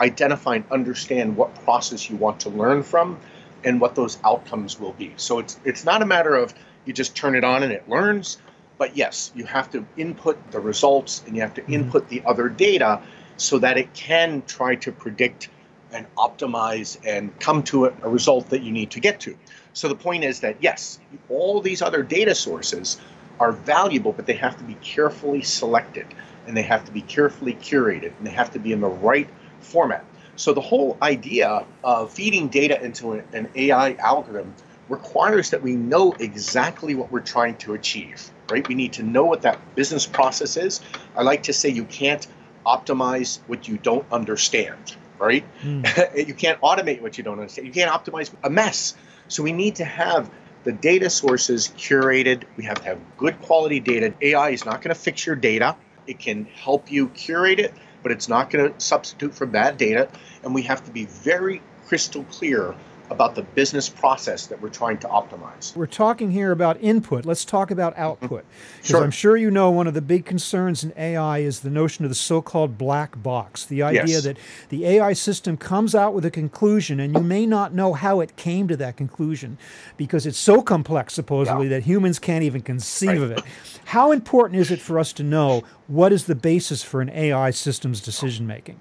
identify 0.00 0.56
and 0.56 0.64
understand 0.70 1.36
what 1.36 1.54
process 1.64 2.08
you 2.08 2.16
want 2.16 2.40
to 2.40 2.50
learn 2.50 2.82
from 2.82 3.18
and 3.64 3.80
what 3.80 3.94
those 3.94 4.18
outcomes 4.24 4.80
will 4.80 4.92
be. 4.94 5.12
So 5.16 5.38
it's 5.38 5.60
it's 5.64 5.84
not 5.84 6.02
a 6.02 6.06
matter 6.06 6.34
of 6.34 6.54
you 6.84 6.92
just 6.92 7.14
turn 7.14 7.34
it 7.34 7.44
on 7.44 7.62
and 7.62 7.72
it 7.72 7.88
learns, 7.88 8.38
but 8.78 8.96
yes, 8.96 9.32
you 9.34 9.44
have 9.44 9.70
to 9.72 9.84
input 9.96 10.38
the 10.50 10.60
results 10.60 11.22
and 11.26 11.36
you 11.36 11.42
have 11.42 11.54
to 11.54 11.62
mm-hmm. 11.62 11.74
input 11.74 12.08
the 12.08 12.22
other 12.24 12.48
data 12.48 13.02
so 13.36 13.58
that 13.58 13.76
it 13.76 13.92
can 13.94 14.42
try 14.46 14.74
to 14.76 14.92
predict 14.92 15.48
and 15.92 16.06
optimize 16.16 16.98
and 17.04 17.38
come 17.40 17.62
to 17.64 17.86
a, 17.86 17.92
a 18.02 18.08
result 18.08 18.48
that 18.50 18.62
you 18.62 18.72
need 18.72 18.90
to 18.92 19.00
get 19.00 19.20
to. 19.20 19.36
So 19.72 19.88
the 19.88 19.94
point 19.94 20.24
is 20.24 20.40
that 20.40 20.56
yes, 20.60 20.98
all 21.28 21.60
these 21.60 21.82
other 21.82 22.02
data 22.02 22.34
sources 22.34 22.98
are 23.38 23.52
valuable, 23.52 24.12
but 24.12 24.26
they 24.26 24.34
have 24.34 24.56
to 24.58 24.64
be 24.64 24.74
carefully 24.74 25.42
selected 25.42 26.06
and 26.46 26.56
they 26.56 26.62
have 26.62 26.84
to 26.84 26.92
be 26.92 27.02
carefully 27.02 27.54
curated 27.54 28.12
and 28.18 28.26
they 28.26 28.30
have 28.30 28.50
to 28.52 28.58
be 28.58 28.72
in 28.72 28.80
the 28.80 28.88
right 28.88 29.28
format. 29.60 30.04
So 30.36 30.54
the 30.54 30.60
whole 30.60 30.96
idea 31.02 31.66
of 31.84 32.12
feeding 32.12 32.48
data 32.48 32.82
into 32.82 33.12
an, 33.12 33.48
AI 33.54 33.92
algorithm 33.94 34.54
requires 34.88 35.50
that 35.50 35.62
we 35.62 35.76
know 35.76 36.12
exactly 36.18 36.94
what 36.94 37.12
we're 37.12 37.20
trying 37.20 37.56
to 37.58 37.74
achieve, 37.74 38.30
right? 38.50 38.66
We 38.66 38.74
need 38.74 38.94
to 38.94 39.02
know 39.02 39.24
what 39.24 39.42
that 39.42 39.58
business 39.74 40.06
process 40.06 40.56
is. 40.56 40.80
I 41.14 41.22
like 41.22 41.44
to 41.44 41.52
say 41.52 41.68
you 41.68 41.84
can't 41.84 42.26
optimize 42.66 43.40
what 43.46 43.68
you 43.68 43.78
don't 43.78 44.06
understand, 44.10 44.96
right? 45.18 45.44
Hmm. 45.60 45.84
you 46.16 46.34
can't 46.34 46.60
automate 46.60 47.00
what 47.00 47.18
you 47.18 47.24
don't 47.24 47.38
understand. 47.38 47.66
You 47.66 47.72
can't 47.72 47.90
optimize 47.90 48.32
a 48.42 48.50
mess. 48.50 48.94
So 49.28 49.42
we 49.42 49.52
need 49.52 49.76
to 49.76 49.84
have 49.84 50.30
the 50.64 50.72
data 50.72 51.08
sources 51.08 51.68
curated. 51.68 52.44
We 52.56 52.64
have 52.64 52.78
to 52.78 52.84
have 52.84 52.98
good 53.16 53.40
quality 53.42 53.80
data. 53.80 54.14
AI 54.20 54.50
is 54.50 54.64
not 54.64 54.82
going 54.82 54.94
to 54.94 55.00
fix 55.00 55.26
your 55.26 55.36
data. 55.36 55.76
It 56.06 56.18
can 56.18 56.46
help 56.46 56.90
you 56.90 57.08
curate 57.08 57.60
it, 57.60 57.74
but 58.02 58.12
it's 58.12 58.28
not 58.28 58.50
going 58.50 58.72
to 58.72 58.80
substitute 58.80 59.34
for 59.34 59.46
bad 59.46 59.76
data. 59.76 60.08
And 60.42 60.54
we 60.54 60.62
have 60.62 60.84
to 60.84 60.90
be 60.90 61.04
very 61.06 61.62
crystal 61.86 62.24
clear 62.24 62.74
about 63.10 63.34
the 63.34 63.42
business 63.42 63.88
process 63.88 64.46
that 64.46 64.62
we're 64.62 64.68
trying 64.68 64.96
to 64.98 65.08
optimize. 65.08 65.74
We're 65.76 65.86
talking 65.86 66.30
here 66.30 66.52
about 66.52 66.80
input. 66.80 67.24
Let's 67.26 67.44
talk 67.44 67.70
about 67.70 67.94
mm-hmm. 67.94 68.02
output. 68.02 68.44
Because 68.76 68.88
Sure. 68.88 69.02
I'm 69.02 69.10
sure 69.10 69.36
you 69.36 69.50
know 69.50 69.70
one 69.70 69.86
of 69.86 69.94
the 69.94 70.00
big 70.00 70.24
concerns 70.24 70.84
in 70.84 70.92
AI 70.96 71.38
is 71.38 71.60
the 71.60 71.70
notion 71.70 72.04
of 72.04 72.10
the 72.10 72.14
so 72.14 72.40
called 72.40 72.78
black 72.78 73.20
box. 73.22 73.64
The 73.66 73.82
idea 73.82 74.04
Yes. 74.06 74.22
that 74.24 74.38
the 74.68 74.86
AI 74.86 75.12
system 75.12 75.56
comes 75.56 75.94
out 75.94 76.14
with 76.14 76.24
a 76.24 76.30
conclusion 76.30 77.00
and 77.00 77.14
you 77.14 77.22
may 77.22 77.46
not 77.46 77.74
know 77.74 77.92
how 77.94 78.20
it 78.20 78.36
came 78.36 78.68
to 78.68 78.76
that 78.76 78.96
conclusion 78.96 79.58
because 79.96 80.24
it's 80.24 80.38
so 80.38 80.62
complex, 80.62 81.12
supposedly, 81.14 81.66
Yeah. 81.66 81.70
that 81.76 81.82
humans 81.82 82.18
can't 82.18 82.44
even 82.44 82.62
conceive 82.62 83.08
Right. 83.08 83.22
of 83.22 83.30
it. 83.32 83.42
How 83.86 84.12
important 84.12 84.60
is 84.60 84.70
it 84.70 84.80
for 84.80 84.98
us 84.98 85.12
to 85.14 85.24
know 85.24 85.64
what 85.88 86.12
is 86.12 86.24
the 86.26 86.36
basis 86.36 86.82
for 86.84 87.00
an 87.00 87.10
AI 87.10 87.50
system's 87.50 88.00
decision 88.00 88.46
making? 88.46 88.80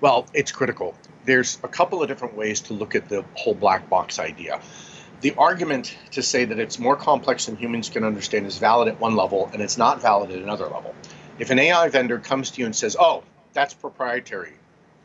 Well, 0.00 0.26
it's 0.34 0.52
critical. 0.52 0.94
There's 1.24 1.58
a 1.62 1.68
couple 1.68 2.02
of 2.02 2.08
different 2.08 2.36
ways 2.36 2.60
to 2.62 2.74
look 2.74 2.94
at 2.94 3.08
the 3.08 3.24
whole 3.34 3.54
black 3.54 3.88
box 3.88 4.18
idea. 4.18 4.60
The 5.20 5.34
argument 5.36 5.96
to 6.10 6.22
say 6.22 6.44
that 6.44 6.58
it's 6.58 6.78
more 6.78 6.96
complex 6.96 7.46
than 7.46 7.56
humans 7.56 7.88
can 7.88 8.04
understand 8.04 8.46
is 8.46 8.58
valid 8.58 8.88
at 8.88 9.00
one 9.00 9.16
level 9.16 9.48
and 9.52 9.62
it's 9.62 9.78
not 9.78 10.02
valid 10.02 10.30
at 10.30 10.38
another 10.38 10.66
level. 10.66 10.94
If 11.38 11.50
an 11.50 11.58
AI 11.58 11.88
vendor 11.88 12.18
comes 12.18 12.50
to 12.50 12.60
you 12.60 12.66
and 12.66 12.76
says, 12.76 12.96
"Oh, 12.98 13.22
that's 13.54 13.74
proprietary," 13.74 14.52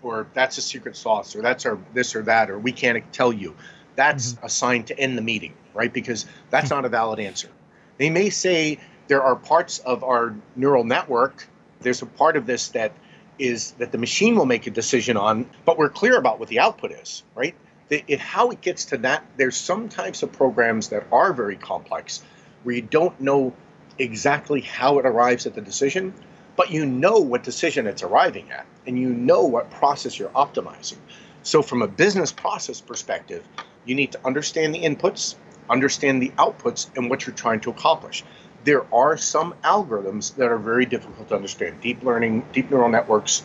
or 0.01 0.27
"That's 0.33 0.57
a 0.57 0.61
secret 0.61 0.95
sauce," 0.95 1.35
or 1.35 1.41
"That's 1.41 1.65
our 1.65 1.79
this 1.93 2.15
or 2.15 2.23
that," 2.23 2.49
or 2.49 2.59
"We 2.59 2.71
can't 2.71 3.01
tell 3.13 3.31
you," 3.31 3.55
that's 3.95 4.33
mm-hmm. 4.33 4.45
a 4.45 4.49
sign 4.49 4.83
to 4.85 4.99
end 4.99 5.17
the 5.17 5.21
meeting, 5.21 5.53
right? 5.73 5.91
Because 5.91 6.25
that's 6.49 6.69
hmm. 6.69 6.75
not 6.75 6.85
a 6.85 6.89
valid 6.89 7.19
answer. 7.19 7.49
They 7.97 8.09
may 8.09 8.29
say 8.29 8.79
there 9.07 9.23
are 9.23 9.35
parts 9.35 9.79
of 9.79 10.03
our 10.03 10.35
neural 10.55 10.83
network. 10.83 11.47
There's 11.81 12.01
a 12.01 12.05
part 12.05 12.35
of 12.37 12.45
this 12.45 12.69
that 12.69 12.91
is 13.39 13.71
that 13.73 13.91
the 13.91 13.97
machine 13.97 14.35
will 14.35 14.45
make 14.45 14.67
a 14.67 14.71
decision 14.71 15.17
on, 15.17 15.49
but 15.65 15.77
we're 15.77 15.89
clear 15.89 16.17
about 16.17 16.39
what 16.39 16.49
the 16.49 16.59
output 16.59 16.91
is, 16.91 17.23
right? 17.35 17.55
It, 17.89 18.19
how 18.19 18.51
it 18.51 18.61
gets 18.61 18.85
to 18.85 18.97
that, 18.99 19.25
there's 19.37 19.57
some 19.57 19.89
types 19.89 20.21
of 20.21 20.31
programs 20.31 20.89
that 20.89 21.07
are 21.11 21.33
very 21.33 21.55
complex 21.55 22.21
where 22.63 22.75
you 22.75 22.83
don't 22.83 23.19
know 23.19 23.53
exactly 23.97 24.61
how 24.61 24.99
it 24.99 25.05
arrives 25.05 25.47
at 25.47 25.55
the 25.55 25.61
decision, 25.61 26.13
but 26.55 26.69
you 26.69 26.85
know 26.85 27.17
what 27.17 27.43
decision 27.43 27.87
it's 27.87 28.03
arriving 28.03 28.51
at, 28.51 28.67
and 28.85 28.99
you 28.99 29.09
know 29.09 29.45
what 29.45 29.71
process 29.71 30.19
you're 30.19 30.29
optimizing. 30.29 30.97
So, 31.41 31.61
from 31.61 31.81
a 31.81 31.87
business 31.87 32.31
process 32.31 32.81
perspective, 32.81 33.47
you 33.85 33.95
need 33.95 34.11
to 34.11 34.19
understand 34.25 34.75
the 34.75 34.83
inputs, 34.83 35.35
understand 35.69 36.21
the 36.21 36.29
outputs, 36.31 36.89
and 36.95 37.09
what 37.09 37.25
you're 37.25 37.35
trying 37.35 37.61
to 37.61 37.69
accomplish 37.71 38.23
there 38.63 38.93
are 38.93 39.17
some 39.17 39.53
algorithms 39.63 40.35
that 40.35 40.49
are 40.49 40.57
very 40.57 40.85
difficult 40.85 41.29
to 41.29 41.35
understand. 41.35 41.81
Deep 41.81 42.03
learning, 42.03 42.45
deep 42.53 42.69
neural 42.69 42.89
networks, 42.89 43.43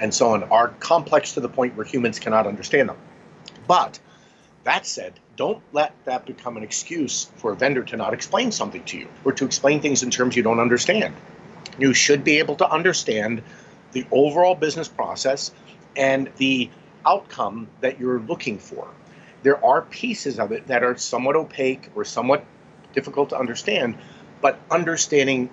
and 0.00 0.12
so 0.12 0.30
on 0.30 0.44
are 0.44 0.68
complex 0.80 1.34
to 1.34 1.40
the 1.40 1.48
point 1.48 1.76
where 1.76 1.86
humans 1.86 2.18
cannot 2.18 2.46
understand 2.46 2.88
them. 2.88 2.96
But 3.66 3.98
that 4.64 4.86
said, 4.86 5.18
don't 5.36 5.62
let 5.72 5.94
that 6.04 6.26
become 6.26 6.56
an 6.56 6.62
excuse 6.62 7.30
for 7.36 7.52
a 7.52 7.56
vendor 7.56 7.82
to 7.84 7.96
not 7.96 8.14
explain 8.14 8.52
something 8.52 8.84
to 8.84 8.98
you 8.98 9.08
or 9.24 9.32
to 9.32 9.44
explain 9.44 9.80
things 9.80 10.02
in 10.02 10.10
terms 10.10 10.36
you 10.36 10.42
don't 10.42 10.60
understand. 10.60 11.14
You 11.78 11.94
should 11.94 12.24
be 12.24 12.38
able 12.38 12.56
to 12.56 12.70
understand 12.70 13.42
the 13.92 14.06
overall 14.10 14.54
business 14.54 14.88
process 14.88 15.52
and 15.96 16.30
the 16.36 16.70
outcome 17.06 17.68
that 17.80 17.98
you're 17.98 18.20
looking 18.20 18.58
for. 18.58 18.88
There 19.42 19.62
are 19.64 19.82
pieces 19.82 20.38
of 20.38 20.52
it 20.52 20.66
that 20.68 20.82
are 20.82 20.96
somewhat 20.96 21.36
opaque 21.36 21.90
or 21.94 22.04
somewhat 22.04 22.44
difficult 22.94 23.30
to 23.30 23.38
understand, 23.38 23.96
but 24.44 24.60
understanding 24.70 25.48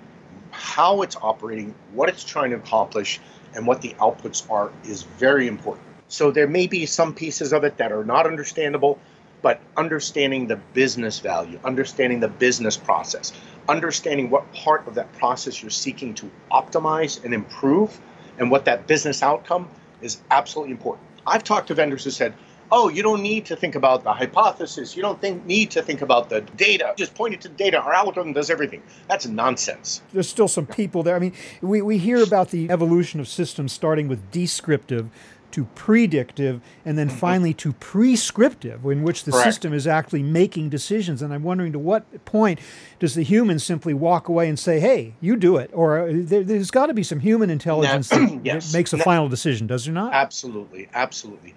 how 0.51 1.01
it's 1.01 1.15
operating, 1.15 1.73
what 1.93 2.09
it's 2.09 2.25
trying 2.25 2.49
to 2.49 2.57
accomplish, 2.57 3.21
and 3.55 3.65
what 3.65 3.81
the 3.81 3.93
outputs 4.01 4.51
are 4.51 4.69
is 4.83 5.03
very 5.03 5.47
important. 5.47 5.87
So 6.09 6.29
there 6.29 6.45
may 6.45 6.67
be 6.67 6.85
some 6.85 7.13
pieces 7.13 7.53
of 7.53 7.63
it 7.63 7.77
that 7.77 7.93
are 7.93 8.03
not 8.03 8.27
understandable, 8.27 8.99
but 9.41 9.61
understanding 9.77 10.47
the 10.47 10.57
business 10.57 11.19
value, 11.19 11.57
understanding 11.63 12.19
the 12.19 12.27
business 12.27 12.75
process, 12.75 13.31
understanding 13.69 14.29
what 14.29 14.51
part 14.51 14.85
of 14.85 14.95
that 14.95 15.13
process 15.13 15.61
you're 15.61 15.71
seeking 15.71 16.13
to 16.15 16.29
optimize 16.51 17.23
and 17.23 17.33
improve, 17.33 17.97
and 18.39 18.51
what 18.51 18.65
that 18.65 18.87
business 18.87 19.23
outcome 19.23 19.69
is 20.01 20.17
absolutely 20.31 20.73
important. 20.73 21.07
I've 21.25 21.45
talked 21.45 21.69
to 21.69 21.75
vendors 21.75 22.03
who 22.03 22.11
said, 22.11 22.33
oh, 22.71 22.89
you 22.89 23.03
don't 23.03 23.21
need 23.21 23.45
to 23.45 23.55
think 23.55 23.75
about 23.75 24.03
the 24.03 24.13
hypothesis. 24.13 24.95
You 24.95 25.01
don't 25.01 25.19
think, 25.19 25.45
need 25.45 25.71
to 25.71 25.81
think 25.81 26.01
about 26.01 26.29
the 26.29 26.41
data. 26.41 26.93
Just 26.97 27.13
point 27.15 27.33
it 27.33 27.41
to 27.41 27.47
the 27.49 27.55
data. 27.55 27.79
Our 27.81 27.93
algorithm 27.93 28.33
does 28.33 28.49
everything. 28.49 28.81
That's 29.07 29.25
nonsense. 29.27 30.01
There's 30.13 30.29
still 30.29 30.47
some 30.47 30.65
people 30.65 31.03
there. 31.03 31.15
I 31.15 31.19
mean, 31.19 31.33
we, 31.61 31.81
we 31.81 31.97
hear 31.97 32.23
about 32.23 32.49
the 32.49 32.69
evolution 32.69 33.19
of 33.19 33.27
systems 33.27 33.73
starting 33.73 34.07
with 34.07 34.31
descriptive 34.31 35.09
to 35.51 35.65
predictive, 35.75 36.61
and 36.85 36.97
then 36.97 37.09
finally 37.09 37.53
to 37.53 37.73
prescriptive, 37.73 38.85
in 38.85 39.03
which 39.03 39.25
the 39.25 39.31
Correct. 39.31 39.43
system 39.45 39.73
is 39.73 39.85
actually 39.85 40.23
making 40.23 40.69
decisions. 40.69 41.21
And 41.21 41.33
I'm 41.33 41.43
wondering 41.43 41.73
to 41.73 41.79
what 41.79 42.23
point 42.23 42.57
does 42.99 43.15
the 43.15 43.23
human 43.23 43.59
simply 43.59 43.93
walk 43.93 44.29
away 44.29 44.47
and 44.47 44.57
say, 44.57 44.79
hey, 44.79 45.13
you 45.19 45.35
do 45.35 45.57
it? 45.57 45.69
Or 45.73 46.07
uh, 46.07 46.11
there, 46.13 46.43
there's 46.43 46.71
got 46.71 46.85
to 46.85 46.93
be 46.93 47.03
some 47.03 47.19
human 47.19 47.49
intelligence 47.49 48.07
that 48.07 48.39
Yes. 48.45 48.73
makes 48.73 48.93
a 48.93 48.97
Na- 48.97 49.03
final 49.03 49.27
decision, 49.27 49.67
does 49.67 49.83
there 49.83 49.93
not? 49.93 50.13
Absolutely, 50.13 50.87
absolutely. 50.93 51.53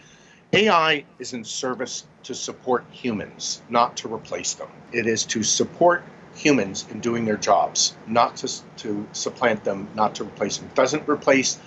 AI 0.55 1.05
is 1.19 1.33
in 1.33 1.43
service 1.43 2.07
to 2.23 2.33
support 2.33 2.85
humans, 2.93 3.61
not 3.69 3.97
to 3.97 4.13
replace 4.13 4.55
them. 4.55 4.69
It 4.93 5.05
is 5.05 5.25
to 5.27 5.43
support 5.43 6.05
humans 6.33 6.87
in 6.93 7.01
doing 7.01 7.25
their 7.25 7.37
jobs, 7.37 7.97
not 8.07 8.37
to, 8.37 8.63
to 8.77 9.09
supplant 9.11 9.65
them, 9.65 9.89
not 9.97 10.15
to 10.15 10.23
replace 10.23 10.59
them. 10.59 10.69
It 10.69 10.77
doesn't 10.77 11.09
replace 11.09 11.59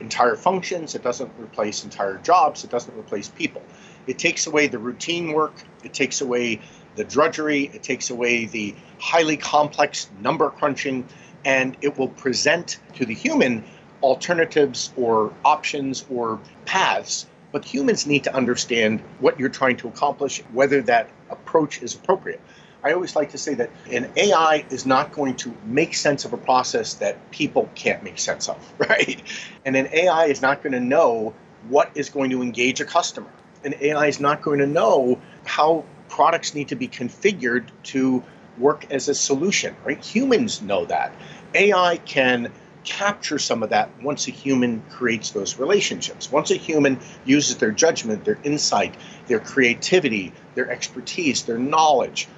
entire 0.00 0.34
functions, 0.34 0.96
it 0.96 1.02
doesn't 1.04 1.30
replace 1.38 1.84
entire 1.84 2.16
jobs, 2.18 2.64
it 2.64 2.70
doesn't 2.70 2.98
replace 2.98 3.28
people. 3.28 3.62
It 4.08 4.18
takes 4.18 4.48
away 4.48 4.66
the 4.66 4.80
routine 4.80 5.32
work, 5.32 5.54
it 5.84 5.94
takes 5.94 6.20
away 6.20 6.60
the 6.96 7.04
drudgery, 7.04 7.70
it 7.72 7.84
takes 7.84 8.10
away 8.10 8.46
the 8.46 8.74
highly 8.98 9.36
complex 9.36 10.10
number 10.20 10.50
crunching, 10.50 11.06
and 11.44 11.76
it 11.82 11.96
will 11.96 12.08
present 12.08 12.78
to 12.94 13.06
the 13.06 13.14
human 13.14 13.62
alternatives 14.02 14.92
or 14.96 15.32
options 15.44 16.04
or 16.10 16.40
paths. 16.64 17.26
But 17.54 17.64
humans 17.64 18.04
need 18.04 18.24
to 18.24 18.34
understand 18.34 19.00
what 19.20 19.38
you're 19.38 19.48
trying 19.48 19.76
to 19.76 19.86
accomplish, 19.86 20.40
whether 20.52 20.82
that 20.82 21.08
approach 21.30 21.80
is 21.82 21.94
appropriate. 21.94 22.40
I 22.82 22.94
always 22.94 23.14
like 23.14 23.30
to 23.30 23.38
say 23.38 23.54
that 23.54 23.70
an 23.88 24.10
AI 24.16 24.64
is 24.70 24.84
not 24.84 25.12
going 25.12 25.36
to 25.36 25.54
make 25.64 25.94
sense 25.94 26.24
of 26.24 26.32
a 26.32 26.36
process 26.36 26.94
that 26.94 27.30
people 27.30 27.70
can't 27.76 28.02
make 28.02 28.18
sense 28.18 28.48
of, 28.48 28.56
right? 28.78 29.22
And 29.64 29.76
an 29.76 29.88
AI 29.92 30.24
is 30.24 30.42
not 30.42 30.64
going 30.64 30.72
to 30.72 30.80
know 30.80 31.32
what 31.68 31.92
is 31.94 32.10
going 32.10 32.30
to 32.30 32.42
engage 32.42 32.80
a 32.80 32.84
customer. 32.84 33.30
An 33.62 33.76
AI 33.80 34.08
is 34.08 34.18
not 34.18 34.42
going 34.42 34.58
to 34.58 34.66
know 34.66 35.20
how 35.44 35.84
products 36.08 36.56
need 36.56 36.70
to 36.70 36.76
be 36.76 36.88
configured 36.88 37.66
to 37.84 38.24
work 38.58 38.90
as 38.90 39.08
a 39.08 39.14
solution, 39.14 39.76
right? 39.84 40.04
Humans 40.04 40.60
know 40.60 40.86
that. 40.86 41.14
AI 41.54 41.98
can 41.98 42.50
capture 42.84 43.38
some 43.38 43.62
of 43.62 43.70
that 43.70 43.90
once 44.02 44.28
a 44.28 44.30
human 44.30 44.82
creates 44.90 45.30
those 45.30 45.58
relationships. 45.58 46.30
Once 46.30 46.50
a 46.50 46.56
human 46.56 47.00
uses 47.24 47.56
their 47.56 47.72
judgment, 47.72 48.24
their 48.24 48.38
insight, 48.44 48.94
their 49.26 49.40
creativity, 49.40 50.32
their 50.54 50.70
expertise, 50.70 51.42
their 51.42 51.58
knowledge. 51.58 52.28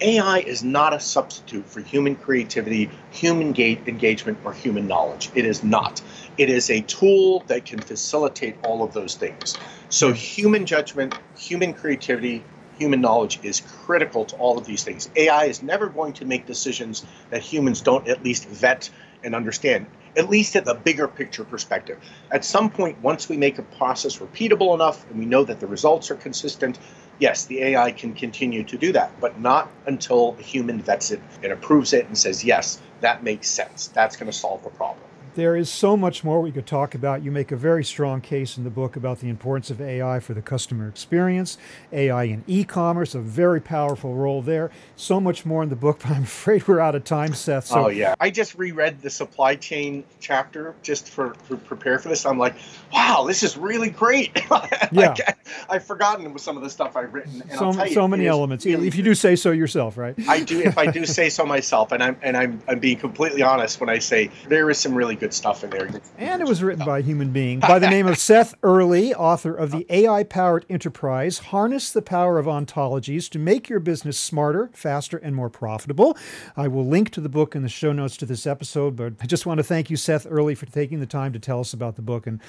AI 0.00 0.40
is 0.40 0.62
not 0.62 0.92
a 0.92 1.00
substitute 1.00 1.66
for 1.66 1.80
human 1.80 2.16
creativity, 2.16 2.90
human 3.10 3.52
ga- 3.52 3.80
engagement, 3.86 4.38
or 4.44 4.52
human 4.52 4.86
knowledge. 4.86 5.30
It 5.34 5.46
is 5.46 5.64
not. 5.64 6.02
It 6.36 6.50
is 6.50 6.70
a 6.70 6.82
tool 6.82 7.44
that 7.46 7.64
can 7.64 7.80
facilitate 7.80 8.56
all 8.62 8.82
of 8.82 8.92
those 8.92 9.14
things. 9.14 9.56
So, 9.88 10.12
human 10.12 10.66
judgment, 10.66 11.14
human 11.38 11.72
creativity, 11.72 12.44
human 12.78 13.00
knowledge 13.00 13.40
is 13.42 13.62
critical 13.86 14.26
to 14.26 14.36
all 14.36 14.58
of 14.58 14.66
these 14.66 14.84
things. 14.84 15.08
AI 15.16 15.46
is 15.46 15.62
never 15.62 15.88
going 15.88 16.12
to 16.14 16.26
make 16.26 16.46
decisions 16.46 17.04
that 17.30 17.42
humans 17.42 17.80
don't 17.80 18.06
at 18.08 18.22
least 18.22 18.46
vet 18.48 18.90
and 19.26 19.34
understand, 19.34 19.84
at 20.16 20.30
least 20.30 20.56
at 20.56 20.64
the 20.64 20.72
bigger 20.72 21.08
picture 21.08 21.44
perspective. 21.44 21.98
At 22.30 22.44
some 22.44 22.70
point, 22.70 22.98
once 23.02 23.28
we 23.28 23.36
make 23.36 23.58
a 23.58 23.62
process 23.62 24.18
repeatable 24.18 24.74
enough 24.74 25.04
and 25.10 25.18
we 25.18 25.26
know 25.26 25.44
that 25.44 25.60
the 25.60 25.66
results 25.66 26.10
are 26.10 26.14
consistent, 26.14 26.78
yes, 27.18 27.44
the 27.44 27.62
AI 27.62 27.90
can 27.90 28.14
continue 28.14 28.62
to 28.64 28.78
do 28.78 28.92
that, 28.92 29.20
but 29.20 29.38
not 29.40 29.70
until 29.86 30.32
the 30.32 30.42
human 30.42 30.80
vets 30.80 31.10
it 31.10 31.20
and 31.42 31.52
approves 31.52 31.92
it 31.92 32.06
and 32.06 32.16
says, 32.16 32.44
yes, 32.44 32.80
that 33.00 33.22
makes 33.22 33.50
sense. 33.50 33.88
That's 33.88 34.16
going 34.16 34.30
to 34.30 34.36
solve 34.36 34.62
the 34.62 34.70
problem. 34.70 35.04
There 35.36 35.54
is 35.54 35.68
so 35.68 35.98
much 35.98 36.24
more 36.24 36.40
we 36.40 36.50
could 36.50 36.66
talk 36.66 36.94
about. 36.94 37.22
You 37.22 37.30
make 37.30 37.52
a 37.52 37.56
very 37.56 37.84
strong 37.84 38.22
case 38.22 38.56
in 38.56 38.64
the 38.64 38.70
book 38.70 38.96
about 38.96 39.20
the 39.20 39.28
importance 39.28 39.70
of 39.70 39.82
AI 39.82 40.18
for 40.18 40.32
the 40.32 40.40
customer 40.40 40.88
experience, 40.88 41.58
AI 41.92 42.24
in 42.24 42.42
e 42.46 42.64
commerce, 42.64 43.14
a 43.14 43.20
very 43.20 43.60
powerful 43.60 44.14
role 44.14 44.40
there. 44.40 44.70
So 44.96 45.20
much 45.20 45.44
more 45.44 45.62
in 45.62 45.68
the 45.68 45.76
book, 45.76 45.98
but 46.02 46.12
I'm 46.12 46.22
afraid 46.22 46.66
we're 46.66 46.80
out 46.80 46.94
of 46.94 47.04
time, 47.04 47.34
Seth. 47.34 47.66
So 47.66 47.84
oh 47.84 47.88
yeah, 47.88 48.14
I 48.18 48.30
just 48.30 48.54
reread 48.54 49.02
the 49.02 49.10
supply 49.10 49.56
chain 49.56 50.04
chapter 50.20 50.74
just 50.82 51.10
for 51.10 51.36
to 51.48 51.58
prepare 51.58 51.98
for 51.98 52.08
this. 52.08 52.24
I'm 52.24 52.38
like, 52.38 52.54
wow, 52.90 53.26
this 53.28 53.42
is 53.42 53.58
really 53.58 53.90
great. 53.90 54.32
Yeah. 54.92 55.08
like, 55.08 55.20
I, 55.28 55.34
I've 55.68 55.84
forgotten 55.84 56.38
some 56.38 56.56
of 56.56 56.62
the 56.62 56.70
stuff 56.70 56.96
I've 56.96 57.12
written. 57.12 57.42
And 57.42 57.58
so, 57.58 57.66
I'll 57.66 57.74
tell 57.74 57.88
you, 57.88 57.94
so 57.94 58.04
it 58.04 58.08
many 58.08 58.26
elements. 58.26 58.64
really 58.64 58.86
if 58.86 58.94
you 58.94 59.02
do 59.02 59.14
say 59.14 59.34
so 59.34 59.50
yourself, 59.50 59.96
right? 59.98 60.14
I 60.28 60.42
do 60.44 60.60
if 60.60 60.78
I 60.78 60.90
do 60.90 61.04
say 61.06 61.28
so 61.28 61.44
myself, 61.44 61.92
and 61.92 62.02
I'm 62.02 62.16
and 62.22 62.36
I'm 62.36 62.62
I'm 62.68 62.78
being 62.78 62.98
completely 62.98 63.42
honest 63.42 63.80
when 63.80 63.88
I 63.88 63.98
say 63.98 64.30
there 64.48 64.70
is 64.70 64.78
some 64.78 64.94
really 64.94 65.16
good 65.16 65.25
stuff 65.32 65.64
in 65.64 65.70
there. 65.70 65.88
And 66.18 66.40
it 66.40 66.48
was 66.48 66.62
written 66.62 66.84
by 66.84 66.98
a 66.98 67.02
human 67.02 67.32
being 67.32 67.60
by 67.60 67.78
the 67.78 67.90
name 67.90 68.06
of 68.06 68.18
Seth 68.18 68.54
Earley, 68.62 69.14
author 69.14 69.54
of 69.54 69.70
the 69.70 69.86
AI 69.88 70.24
Powered 70.24 70.66
Enterprise 70.68 71.38
Harness 71.38 71.92
the 71.92 72.02
Power 72.02 72.38
of 72.38 72.46
Ontologies 72.46 73.28
to 73.30 73.38
Make 73.38 73.68
Your 73.68 73.80
Business 73.80 74.18
Smarter, 74.18 74.70
Faster, 74.72 75.16
and 75.16 75.34
More 75.34 75.50
Profitable. 75.50 76.16
I 76.56 76.68
will 76.68 76.86
link 76.86 77.10
to 77.10 77.20
the 77.20 77.28
book 77.28 77.54
in 77.54 77.62
the 77.62 77.68
show 77.68 77.92
notes 77.92 78.16
to 78.18 78.26
this 78.26 78.46
episode, 78.46 78.96
but 78.96 79.14
I 79.20 79.26
just 79.26 79.46
want 79.46 79.58
to 79.58 79.64
thank 79.64 79.90
you, 79.90 79.96
Seth 79.96 80.26
Earley, 80.28 80.54
for 80.54 80.66
taking 80.66 81.00
the 81.00 81.06
time 81.06 81.32
to 81.32 81.38
tell 81.38 81.60
us 81.60 81.72
about 81.72 81.96
the 81.96 82.02
book 82.02 82.26
and 82.26 82.40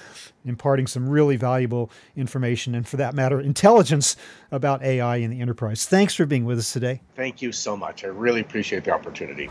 imparting 0.46 0.88
some 0.88 1.10
really 1.10 1.36
valuable 1.36 1.92
information 2.16 2.76
and, 2.76 2.88
for 2.88 2.98
that 2.98 3.14
matter, 3.14 3.40
intelligence 3.40 4.16
about 4.52 4.84
AI 4.84 5.18
in 5.18 5.32
the 5.32 5.42
enterprise. 5.42 5.86
Thanks 5.86 6.14
for 6.14 6.26
being 6.26 6.46
with 6.46 6.60
us 6.60 6.72
today. 6.72 7.02
Thank 7.16 7.42
you 7.42 7.52
so 7.52 7.78
much. 7.78 8.04
I 8.04 8.08
really 8.08 8.42
appreciate 8.42 8.84
the 8.84 8.92
opportunity. 8.92 9.50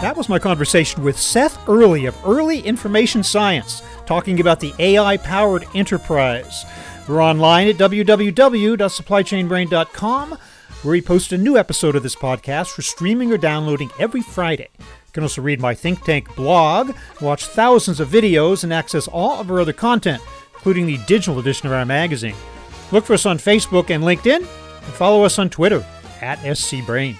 That 0.00 0.16
was 0.16 0.28
my 0.28 0.38
conversation 0.38 1.02
with 1.02 1.18
Seth 1.18 1.58
Earley 1.68 2.06
of 2.06 2.16
Earley 2.24 2.60
Information 2.60 3.24
Science, 3.24 3.82
talking 4.06 4.38
about 4.38 4.60
the 4.60 4.72
AI 4.78 5.16
powered 5.16 5.66
enterprise. 5.74 6.64
We're 7.08 7.20
online 7.20 7.66
at 7.66 7.78
www.supplychainbrain.com, 7.78 10.38
where 10.82 10.92
we 10.92 11.02
post 11.02 11.32
a 11.32 11.38
new 11.38 11.58
episode 11.58 11.96
of 11.96 12.04
this 12.04 12.14
podcast 12.14 12.68
for 12.68 12.82
streaming 12.82 13.32
or 13.32 13.38
downloading 13.38 13.90
every 13.98 14.22
Friday. 14.22 14.68
You 14.78 14.84
can 15.12 15.24
also 15.24 15.42
read 15.42 15.60
my 15.60 15.74
think 15.74 16.04
tank 16.04 16.32
blog, 16.36 16.94
watch 17.20 17.46
thousands 17.46 17.98
of 17.98 18.08
videos, 18.08 18.62
and 18.62 18.72
access 18.72 19.08
all 19.08 19.40
of 19.40 19.50
our 19.50 19.58
other 19.58 19.72
content, 19.72 20.22
including 20.54 20.86
the 20.86 20.98
digital 21.08 21.40
edition 21.40 21.66
of 21.66 21.72
our 21.72 21.84
magazine. 21.84 22.36
Look 22.92 23.04
for 23.04 23.14
us 23.14 23.26
on 23.26 23.38
Facebook 23.38 23.90
and 23.90 24.04
LinkedIn, 24.04 24.36
and 24.36 24.94
follow 24.94 25.24
us 25.24 25.40
on 25.40 25.50
Twitter 25.50 25.84
at 26.20 26.38
SCBrain. 26.38 27.16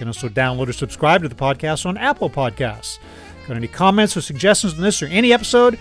Can 0.00 0.08
also 0.08 0.30
download 0.30 0.66
or 0.66 0.72
subscribe 0.72 1.22
to 1.22 1.28
the 1.28 1.34
podcast 1.34 1.84
on 1.84 1.98
Apple 1.98 2.30
Podcasts. 2.30 2.98
Got 3.46 3.58
any 3.58 3.68
comments 3.68 4.16
or 4.16 4.22
suggestions 4.22 4.72
on 4.72 4.80
this 4.80 5.02
or 5.02 5.06
any 5.06 5.30
episode? 5.30 5.78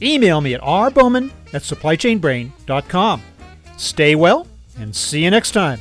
Email 0.00 0.40
me 0.40 0.54
at 0.54 0.62
rbowman 0.62 1.30
at 1.52 1.60
supplychainbrain.com. 1.60 3.22
Stay 3.76 4.14
well 4.14 4.46
and 4.78 4.96
see 4.96 5.22
you 5.22 5.30
next 5.30 5.50
time. 5.50 5.80